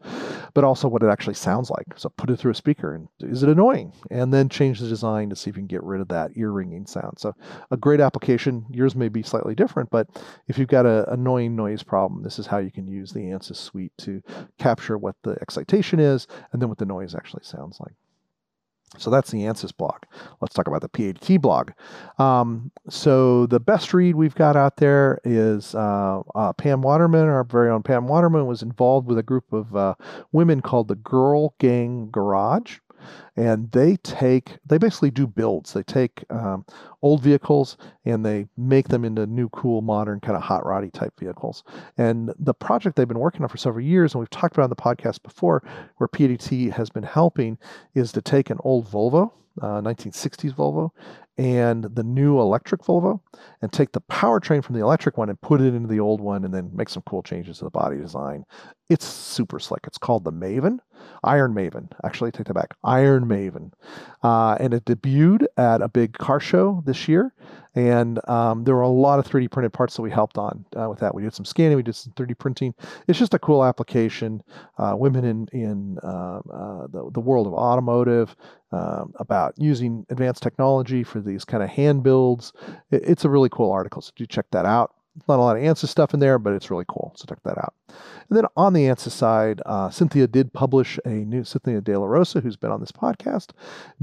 but 0.54 0.64
also 0.64 0.88
what 0.88 1.04
it 1.04 1.10
actually 1.10 1.36
sounds 1.36 1.70
like. 1.70 1.88
So 1.96 2.10
put 2.10 2.30
it 2.30 2.38
through 2.38 2.52
a 2.52 2.56
speaker 2.56 2.96
and 2.96 3.08
is 3.20 3.44
it 3.44 3.50
annoying? 3.50 3.94
And 4.12 4.34
then 4.34 4.50
change 4.50 4.80
the 4.80 4.88
design 4.88 5.30
to 5.30 5.36
see 5.36 5.50
if 5.50 5.56
you 5.56 5.62
can 5.62 5.68
get 5.68 5.84
rid 5.84 6.02
of 6.02 6.08
that 6.10 6.32
ear 6.36 6.52
ringing 6.52 6.86
sound. 6.86 7.20
So 7.20 7.34
a 7.72 7.78
great 7.78 8.00
application. 8.00 8.66
Yours 8.70 8.96
may 8.96 9.10
be 9.10 9.24
slightly 9.24 9.56
different, 9.56 9.90
but 9.90 10.08
if 10.48 10.58
you've 10.58 10.68
got 10.68 10.86
an 10.86 11.06
annoying 11.08 11.56
noise 11.56 11.84
problem, 11.84 12.24
this 12.24 12.40
is 12.40 12.48
how 12.48 12.58
you 12.58 12.72
can 12.72 12.88
use 12.88 13.12
the 13.12 13.22
ANSYS 13.22 13.58
suite 13.58 13.94
to 14.00 14.22
capture 14.58 14.98
what 14.98 15.16
the 15.24 15.38
excitation 15.42 16.00
is 16.00 16.28
and 16.52 16.62
then 16.62 16.70
what 16.70 16.78
the 16.78 16.86
noise 16.86 17.16
actually 17.16 17.44
sounds 17.44 17.80
like. 17.80 17.94
So 18.98 19.10
that's 19.10 19.32
the 19.32 19.43
ANSYS 19.43 19.76
blog. 19.76 20.04
Let's 20.41 20.54
talk 20.54 20.67
about 20.67 20.82
the 20.82 20.89
PADT 20.89 21.41
blog. 21.41 21.71
Um, 22.17 22.71
so 22.89 23.45
the 23.45 23.60
best 23.60 23.93
read 23.93 24.15
we've 24.15 24.36
got 24.36 24.56
out 24.56 24.78
there 24.78 25.19
is 25.24 25.76
uh, 25.76 26.21
uh, 26.34 26.54
Pam 26.54 26.82
Waterman, 26.82 27.28
our 27.28 27.43
very 27.43 27.69
own 27.69 27.84
Pam 27.84 28.08
Waterman, 28.08 28.45
was 28.45 28.62
involved 28.62 29.08
with 29.08 29.17
a 29.17 29.24
group 29.24 29.52
of 29.52 29.76
uh, 29.76 29.95
women 30.32 30.62
called 30.62 30.88
the 30.88 30.95
Girl 30.95 31.56
Gang 31.60 32.10
Garage 32.10 32.80
and 33.36 33.72
they 33.72 33.96
take 33.98 34.58
they 34.65 34.78
basically 34.78 35.12
do 35.12 35.28
builds 35.28 35.74
they 35.74 35.84
take 35.84 36.24
um, 36.30 36.65
old 37.02 37.22
vehicles 37.22 37.78
and 38.06 38.26
they 38.26 38.48
make 38.58 38.88
them 38.88 39.06
into 39.06 39.26
new 39.26 39.50
cool 39.50 39.82
modern 39.82 40.20
kind 40.20 40.36
of 40.36 40.44
hot 40.44 40.65
roddy 40.65 40.89
type 40.91 41.13
vehicles 41.20 41.63
and 41.98 42.34
the 42.39 42.54
project 42.54 42.96
they've 42.96 43.08
been 43.08 43.20
working 43.20 43.41
on 43.41 43.50
for 43.50 43.58
several 43.58 43.84
years 43.84 44.13
and 44.13 44.20
we've 44.20 44.30
talked 44.30 44.56
about 44.56 44.63
on 44.63 44.70
the 44.70 44.76
podcast 44.76 45.22
before 45.24 45.63
where 45.98 46.08
PADT 46.08 46.72
has 46.72 46.89
been 46.89 47.04
helping 47.04 47.58
is 47.94 48.12
to 48.12 48.22
take 48.22 48.50
an 48.50 48.58
old 48.63 48.88
volvo 48.88 49.32
uh, 49.62 49.82
1960s 49.82 50.54
volvo 50.54 50.91
and 51.38 51.84
the 51.96 52.04
new 52.04 52.39
electric 52.39 52.82
Volvo 52.82 53.20
and 53.62 53.72
take 53.72 53.91
the 53.91 54.02
powertrain 54.02 54.63
from 54.63 54.76
the 54.76 54.82
electric 54.82 55.18
one 55.18 55.30
and 55.30 55.39
put 55.41 55.60
it 55.60 55.74
into 55.74 55.88
the 55.88 56.00
old 56.00 56.22
one 56.22 56.46
and 56.46 56.54
then 56.54 56.72
make 56.74 56.89
some 56.89 57.04
cool 57.06 57.22
changes 57.22 57.58
to 57.58 57.65
the 57.65 57.70
body 57.70 57.98
design. 57.98 58.46
It's 58.89 59.06
super 59.06 59.60
slick. 59.60 59.82
It's 59.86 59.98
called 59.98 60.24
the 60.24 60.32
Maven, 60.32 60.80
Iron 61.24 61.54
Maven. 61.54 61.91
Actually, 62.04 62.32
take 62.32 62.48
that 62.48 62.54
back, 62.54 62.76
Iron 62.84 63.26
Maven. 63.26 63.72
Uh, 64.24 64.58
and 64.60 64.74
it 64.74 64.86
debuted 64.86 65.46
at 65.58 65.82
a 65.82 65.88
big 65.88 66.18
car 66.18 66.39
show 66.39 66.82
this 66.86 67.08
year. 67.08 67.34
And 67.76 68.20
um, 68.30 68.63
there 68.63 68.74
were 68.74 68.82
a 68.82 68.88
lot 68.88 69.20
of 69.20 69.28
3D 69.28 69.52
printed 69.52 69.74
parts 69.74 69.96
that 69.98 70.02
we 70.02 70.10
helped 70.10 70.38
on 70.38 70.65
uh, 70.80 70.89
with 70.89 71.00
that. 71.00 71.13
We 71.13 71.24
did 71.24 71.34
some 71.34 71.44
scanning, 71.44 71.76
we 71.76 71.84
did 71.84 71.96
some 71.96 72.13
3D 72.13 72.38
printing. 72.38 72.74
It's 73.08 73.20
just 73.20 73.34
a 73.34 73.39
cool 73.39 73.65
application. 73.65 74.41
Uh, 74.78 74.96
women 74.98 75.26
in 75.26 75.48
in 75.52 75.98
uh, 76.02 76.39
uh, 76.52 76.88
the, 76.88 77.10
the 77.13 77.20
world 77.20 77.48
of 77.48 77.54
automotive 77.54 78.36
um, 78.72 79.13
about 79.20 79.54
using 79.58 80.06
advanced 80.10 80.41
technology 80.41 81.04
for 81.04 81.20
these 81.20 81.44
kind 81.44 81.63
of 81.63 81.70
hand 81.70 82.02
builds. 82.02 82.54
It, 82.91 83.04
it's 83.06 83.26
a 83.26 83.30
really 83.30 83.50
cool 83.50 83.72
article, 83.72 84.02
so 84.02 84.12
do 84.15 84.26
check 84.26 84.46
that 84.52 84.65
out 84.65 84.96
not 85.28 85.39
a 85.39 85.41
lot 85.41 85.58
of 85.58 85.63
ANSYS 85.63 85.89
stuff 85.89 86.13
in 86.13 86.19
there, 86.19 86.38
but 86.38 86.54
it's 86.54 86.69
really 86.69 86.86
cool. 86.88 87.13
So 87.15 87.25
check 87.28 87.41
that 87.43 87.58
out. 87.58 87.73
And 88.30 88.38
then 88.38 88.45
on 88.58 88.73
the 88.73 88.86
ANSYS 88.86 89.12
side, 89.12 89.62
uh, 89.65 89.89
Cynthia 89.89 90.28
did 90.28 90.51
publish 90.51 90.99
a 91.06 91.10
new 91.10 91.43
Cynthia 91.43 91.80
De 91.80 91.97
La 91.97 92.06
Rosa, 92.06 92.41
who's 92.41 92.58
been 92.58 92.71
on 92.71 92.80
this 92.80 92.91
podcast, 92.91 93.51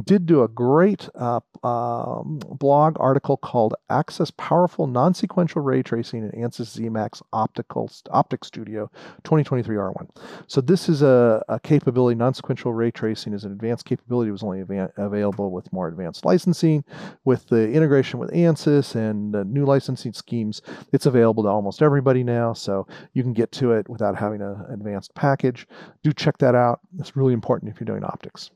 did 0.02 0.26
do 0.26 0.42
a 0.42 0.48
great 0.48 1.08
uh, 1.14 1.40
um, 1.62 2.40
blog 2.48 2.96
article 3.00 3.36
called 3.36 3.74
"Access 3.90 4.30
Powerful 4.30 4.86
Non-Sequential 4.86 5.60
Ray 5.60 5.82
Tracing 5.82 6.22
in 6.22 6.30
ANSYS 6.30 6.78
Zemax 6.78 7.20
Optical 7.32 7.90
Optic 8.10 8.44
Studio 8.44 8.90
2023 9.24 9.76
R1." 9.76 10.08
So 10.46 10.60
this 10.60 10.88
is 10.88 11.02
a, 11.02 11.44
a 11.48 11.58
capability. 11.60 12.16
Non-sequential 12.16 12.72
ray 12.72 12.90
tracing 12.90 13.32
is 13.32 13.44
an 13.44 13.52
advanced 13.52 13.84
capability. 13.84 14.28
It 14.28 14.32
was 14.32 14.42
only 14.42 14.62
av- 14.62 14.92
available 14.96 15.50
with 15.50 15.72
more 15.72 15.88
advanced 15.88 16.24
licensing, 16.24 16.84
with 17.24 17.48
the 17.48 17.70
integration 17.70 18.20
with 18.20 18.30
ANSYS 18.30 18.94
and 18.94 19.34
uh, 19.34 19.42
new 19.42 19.64
licensing 19.64 20.12
schemes. 20.12 20.62
It's 20.92 21.01
it's 21.02 21.06
available 21.08 21.42
to 21.42 21.48
almost 21.48 21.82
everybody 21.82 22.22
now, 22.22 22.52
so 22.52 22.86
you 23.12 23.24
can 23.24 23.32
get 23.32 23.50
to 23.50 23.72
it 23.72 23.88
without 23.88 24.16
having 24.16 24.40
an 24.40 24.64
advanced 24.70 25.12
package. 25.16 25.66
Do 26.04 26.12
check 26.12 26.38
that 26.38 26.54
out. 26.54 26.78
It's 27.00 27.16
really 27.16 27.32
important 27.32 27.72
if 27.72 27.80
you're 27.80 27.86
doing 27.86 28.04
optics. 28.04 28.52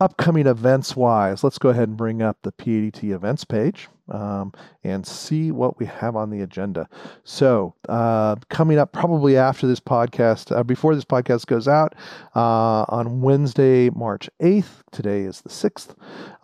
Upcoming 0.00 0.46
events 0.46 0.96
wise, 0.96 1.44
let's 1.44 1.58
go 1.58 1.68
ahead 1.68 1.88
and 1.88 1.98
bring 1.98 2.22
up 2.22 2.38
the 2.42 2.52
PADT 2.52 3.12
events 3.12 3.44
page 3.44 3.88
um, 4.10 4.54
and 4.84 5.06
see 5.06 5.52
what 5.52 5.78
we 5.78 5.84
have 5.84 6.16
on 6.16 6.30
the 6.30 6.40
agenda. 6.40 6.88
So, 7.24 7.74
uh, 7.90 8.36
coming 8.48 8.78
up 8.78 8.92
probably 8.92 9.36
after 9.36 9.66
this 9.66 9.80
podcast, 9.80 10.54
uh, 10.56 10.62
before 10.62 10.94
this 10.94 11.04
podcast 11.04 11.44
goes 11.44 11.68
out, 11.68 11.94
uh, 12.34 12.86
on 12.88 13.20
Wednesday, 13.20 13.90
March 13.90 14.30
8th, 14.40 14.82
today 14.92 15.22
is 15.22 15.42
the 15.42 15.50
6th, 15.50 15.94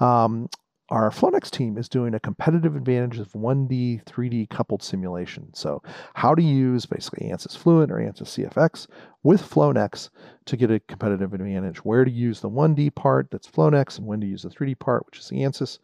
um, 0.02 0.50
our 0.92 1.10
Flownex 1.10 1.50
team 1.50 1.78
is 1.78 1.88
doing 1.88 2.12
a 2.12 2.20
competitive 2.20 2.76
advantage 2.76 3.18
of 3.18 3.32
1D, 3.32 4.04
3D 4.04 4.50
coupled 4.50 4.82
simulation. 4.82 5.48
So, 5.54 5.82
how 6.12 6.34
to 6.34 6.42
use 6.42 6.84
basically 6.84 7.30
ANSYS 7.30 7.56
Fluent 7.56 7.90
or 7.90 7.96
ANSYS 7.96 8.36
CFX 8.36 8.88
with 9.22 9.40
Flownex 9.40 10.10
to 10.44 10.56
get 10.56 10.70
a 10.70 10.80
competitive 10.80 11.32
advantage. 11.32 11.78
Where 11.78 12.04
to 12.04 12.10
use 12.10 12.40
the 12.40 12.50
1D 12.50 12.94
part 12.94 13.30
that's 13.30 13.48
Flownex 13.48 13.96
and 13.96 14.06
when 14.06 14.20
to 14.20 14.26
use 14.26 14.42
the 14.42 14.50
3D 14.50 14.78
part, 14.78 15.06
which 15.06 15.18
is 15.18 15.28
the 15.30 15.38
ANSYS, 15.38 15.78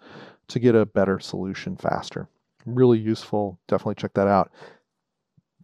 to 0.48 0.58
get 0.58 0.74
a 0.74 0.84
better 0.84 1.18
solution 1.18 1.74
faster. 1.74 2.28
Really 2.66 2.98
useful. 2.98 3.58
Definitely 3.66 3.94
check 3.94 4.12
that 4.12 4.28
out 4.28 4.52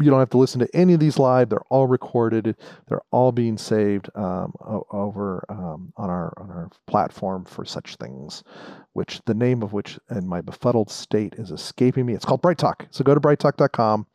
you 0.01 0.11
don't 0.11 0.19
have 0.19 0.31
to 0.31 0.39
listen 0.39 0.61
to 0.61 0.77
any 0.77 0.93
of 0.93 1.01
these 1.01 1.19
live. 1.19 1.49
They're 1.49 1.61
all 1.71 1.87
recorded. 1.87 2.57
They're 2.89 3.03
all 3.13 3.31
being 3.31 3.57
saved 3.57 4.11
um, 4.17 4.53
over 4.91 5.45
um, 5.49 5.93
on 5.97 6.11
our 6.11 6.33
on 6.37 6.51
our 6.51 6.71
platform 6.87 7.45
for 7.45 7.65
such 7.65 7.97
things, 7.97 8.43
which 8.95 9.21
the 9.27 9.35
name 9.35 9.63
of 9.63 9.73
which 9.73 9.99
in 10.11 10.27
my 10.27 10.41
befuddled 10.41 10.91
state 10.91 11.35
is 11.39 11.51
escaping 11.51 12.07
me. 12.07 12.15
It's 12.15 12.25
called 12.25 12.43
BrightTalk. 12.43 12.87
So 12.91 13.05
go 13.05 13.15
to 13.15 13.21
brighttalk.com, 13.21 14.07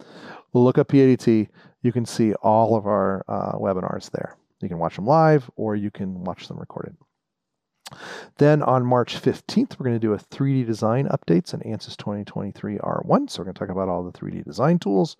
look 0.53 0.77
up 0.77 0.89
PADT. 0.89 1.47
You 1.81 1.91
can 1.93 2.05
see 2.05 2.33
all 2.33 2.75
of 2.75 2.85
our 2.85 3.23
uh, 3.29 3.53
webinars 3.53 4.11
there. 4.11 4.35
You 4.61 4.67
can 4.67 4.79
watch 4.79 4.97
them 4.97 5.05
live 5.07 5.49
or 5.55 5.77
you 5.77 5.91
can 5.91 6.25
watch 6.25 6.49
them 6.49 6.59
recorded. 6.59 6.95
Then 8.37 8.61
on 8.63 8.85
March 8.85 9.21
15th, 9.21 9.77
we're 9.77 9.85
going 9.85 9.95
to 9.95 9.99
do 9.99 10.13
a 10.13 10.17
3D 10.17 10.65
design 10.65 11.07
updates 11.07 11.53
in 11.53 11.61
ANSYS 11.61 11.97
2023 11.97 12.77
R1. 12.77 13.29
So 13.29 13.39
we're 13.39 13.45
going 13.45 13.53
to 13.53 13.59
talk 13.59 13.69
about 13.69 13.89
all 13.89 14.03
the 14.03 14.17
3D 14.17 14.43
design 14.43 14.79
tools. 14.79 15.17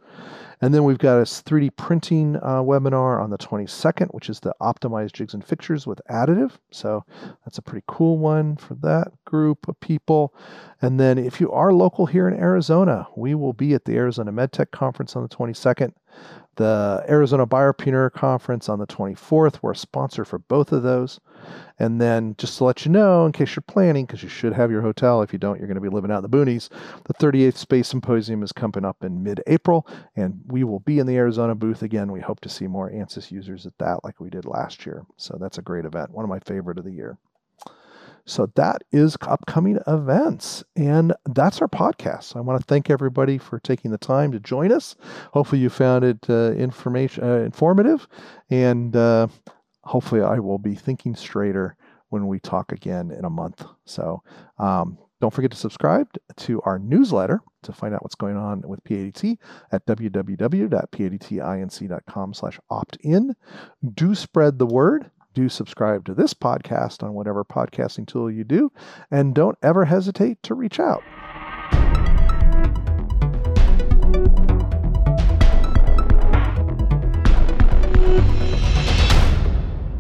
And 0.62 0.74
then 0.74 0.84
we've 0.84 0.98
got 0.98 1.20
a 1.20 1.24
3D 1.24 1.76
printing 1.76 2.36
uh, 2.38 2.62
webinar 2.62 3.22
on 3.22 3.30
the 3.30 3.38
22nd, 3.38 4.14
which 4.14 4.30
is 4.30 4.40
the 4.40 4.54
optimized 4.62 5.14
jigs 5.14 5.34
and 5.34 5.44
fixtures 5.44 5.88
with 5.88 6.02
additive. 6.10 6.52
So 6.72 7.06
that's 7.46 7.58
a 7.58 7.62
pretty 7.62 7.86
cool 7.88 8.18
one 8.18 8.58
for 8.58 8.76
that 8.76 9.12
group 9.26 9.68
of 9.68 9.80
people. 9.80 10.34
And 10.82 11.00
then 11.00 11.18
if 11.18 11.40
you 11.40 11.52
are 11.52 11.74
local 11.74 12.06
here 12.06 12.28
in 12.28 12.40
Arizona, 12.40 13.08
we 13.16 13.36
will 13.36 13.54
be 13.54 13.74
at 13.74 13.86
the 13.86 13.96
Arizona 13.96 14.32
MedTech 14.32 14.72
Conference 14.72 15.16
on 15.16 15.24
the 15.24 15.30
22nd 15.30 15.94
The 16.60 17.06
Arizona 17.08 17.48
Buyerpreneur 17.48 18.12
Conference 18.12 18.68
on 18.68 18.80
the 18.80 18.86
24th. 18.86 19.60
We're 19.62 19.72
a 19.72 19.76
sponsor 19.78 20.26
for 20.26 20.40
both 20.40 20.74
of 20.74 20.84
those. 20.84 21.22
And 21.80 22.02
then 22.02 22.36
just 22.38 22.58
to 22.58 22.66
let 22.66 22.84
you 22.84 22.92
know, 22.92 23.26
in 23.26 23.32
case 23.32 23.56
you're 23.56 23.64
planning, 23.66 24.06
because 24.06 24.24
you 24.24 24.28
should 24.28 24.52
have 24.52 24.70
your 24.70 24.82
hotel. 24.82 25.22
If 25.22 25.32
you 25.32 25.40
don't, 25.40 25.58
you're 25.58 25.70
going 25.70 25.76
to 25.76 25.82
be 25.82 25.88
living 25.88 26.12
out 26.12 26.22
in 26.22 26.30
the 26.30 26.38
boonies. 26.38 26.68
The 27.06 27.14
38th 27.14 27.56
Space 27.56 27.88
Symposium 27.88 28.44
is 28.44 28.52
coming 28.52 28.84
up 28.84 29.06
in 29.06 29.24
mid 29.24 29.42
April, 29.48 29.88
and 30.18 30.42
we 30.48 30.66
will 30.66 30.82
be 30.82 31.00
in 31.00 31.08
the 31.08 31.16
Arizona 31.16 31.56
booth 31.56 31.82
again. 31.82 32.12
We 32.12 32.20
hope 32.20 32.42
to 32.42 32.50
see 32.50 32.68
more 32.68 32.92
ANSYS 32.92 33.32
users 33.32 33.66
at 33.66 33.78
that 33.78 34.04
like 34.04 34.20
we 34.20 34.30
did 34.30 34.44
last 34.44 34.86
year. 34.86 35.06
So 35.16 35.38
that's 35.40 35.60
a 35.60 35.62
great 35.62 35.86
event, 35.86 36.12
one 36.12 36.26
of 36.26 36.30
my 36.30 36.40
favorite 36.40 36.78
of 36.78 36.84
the 36.84 36.92
year. 36.92 37.18
So 38.30 38.52
that 38.56 38.84
is 38.92 39.18
upcoming 39.22 39.80
events. 39.88 40.64
And 40.76 41.14
that's 41.26 41.62
our 41.62 41.68
podcast. 41.68 42.36
I 42.36 42.42
want 42.42 42.60
to 42.60 42.66
thank 42.66 42.92
everybody 42.92 43.40
for 43.40 43.60
taking 43.60 43.92
the 43.92 43.98
time 43.98 44.34
to 44.34 44.40
join 44.40 44.72
us. 44.72 44.96
Hopefully 45.34 45.62
you 45.62 45.70
found 45.70 46.06
it 46.06 46.30
uh, 46.30 46.52
information 46.52 47.24
uh, 47.24 47.38
informative 47.38 48.08
and 48.50 48.96
uh, 48.96 49.28
hopefully 49.84 50.22
I 50.22 50.38
will 50.40 50.60
be 50.60 50.76
thinking 50.76 51.16
straighter 51.16 51.76
when 52.10 52.28
we 52.28 52.40
talk 52.40 52.72
again 52.72 53.10
in 53.12 53.26
a 53.26 53.30
month. 53.30 53.66
So 53.86 54.22
um, 54.60 55.00
don't 55.22 55.34
forget 55.34 55.52
to 55.52 55.58
subscribe 55.58 56.08
to 56.38 56.62
our 56.62 56.78
newsletter 56.78 57.42
to 57.64 57.74
find 57.74 57.96
out 57.96 58.04
what's 58.04 58.16
going 58.16 58.38
on 58.38 58.62
with 58.62 58.84
PADT 58.84 59.38
at 59.72 59.86
www.padtinc.com 59.86 62.34
slash 62.34 62.60
opt-in. 62.70 63.36
Do 63.94 64.14
spread 64.16 64.60
the 64.60 64.68
word 64.68 65.12
do 65.34 65.50
subscribe 65.50 66.06
to 66.06 66.14
this 66.14 66.34
podcast 66.34 67.04
on 67.04 67.14
whatever 67.14 67.44
podcasting 67.46 68.08
tool 68.08 68.32
you 68.32 68.44
do, 68.44 68.72
and 69.12 69.36
don't 69.36 69.58
ever 69.62 69.86
hesitate 69.86 70.42
to 70.44 70.54
reach 70.54 70.80
out. 70.80 71.04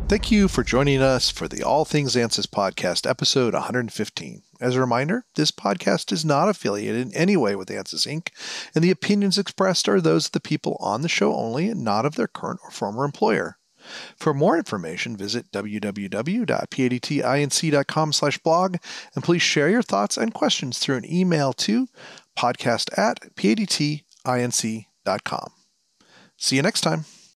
Thank 0.09 0.31
you 0.31 0.47
for 0.47 0.63
joining 0.63 1.03
us 1.03 1.29
for 1.29 1.47
the 1.47 1.61
All 1.61 1.85
Things 1.85 2.15
ANSYS 2.15 2.47
podcast, 2.47 3.07
episode 3.07 3.53
115. 3.53 4.41
As 4.59 4.75
a 4.75 4.79
reminder, 4.79 5.23
this 5.35 5.51
podcast 5.51 6.11
is 6.11 6.25
not 6.25 6.49
affiliated 6.49 7.05
in 7.05 7.13
any 7.13 7.37
way 7.37 7.55
with 7.55 7.69
ANSYS 7.69 8.07
Inc., 8.07 8.29
and 8.73 8.83
the 8.83 8.89
opinions 8.89 9.37
expressed 9.37 9.87
are 9.87 10.01
those 10.01 10.25
of 10.25 10.31
the 10.31 10.39
people 10.39 10.77
on 10.79 11.03
the 11.03 11.07
show 11.07 11.35
only 11.35 11.69
and 11.69 11.83
not 11.83 12.07
of 12.07 12.15
their 12.15 12.27
current 12.27 12.59
or 12.63 12.71
former 12.71 13.05
employer. 13.05 13.58
For 14.17 14.33
more 14.33 14.57
information, 14.57 15.15
visit 15.17 15.51
www.padtinc.com 15.51 18.13
slash 18.13 18.37
blog, 18.39 18.77
and 19.15 19.23
please 19.23 19.41
share 19.41 19.69
your 19.69 19.83
thoughts 19.83 20.17
and 20.17 20.33
questions 20.33 20.79
through 20.79 20.97
an 20.97 21.09
email 21.11 21.53
to 21.53 21.87
podcast 22.37 22.95
at 22.97 23.35
padtinc.com. 23.35 24.03
See 26.37 26.55
you 26.55 26.61
next 26.61 26.81
time. 26.81 27.18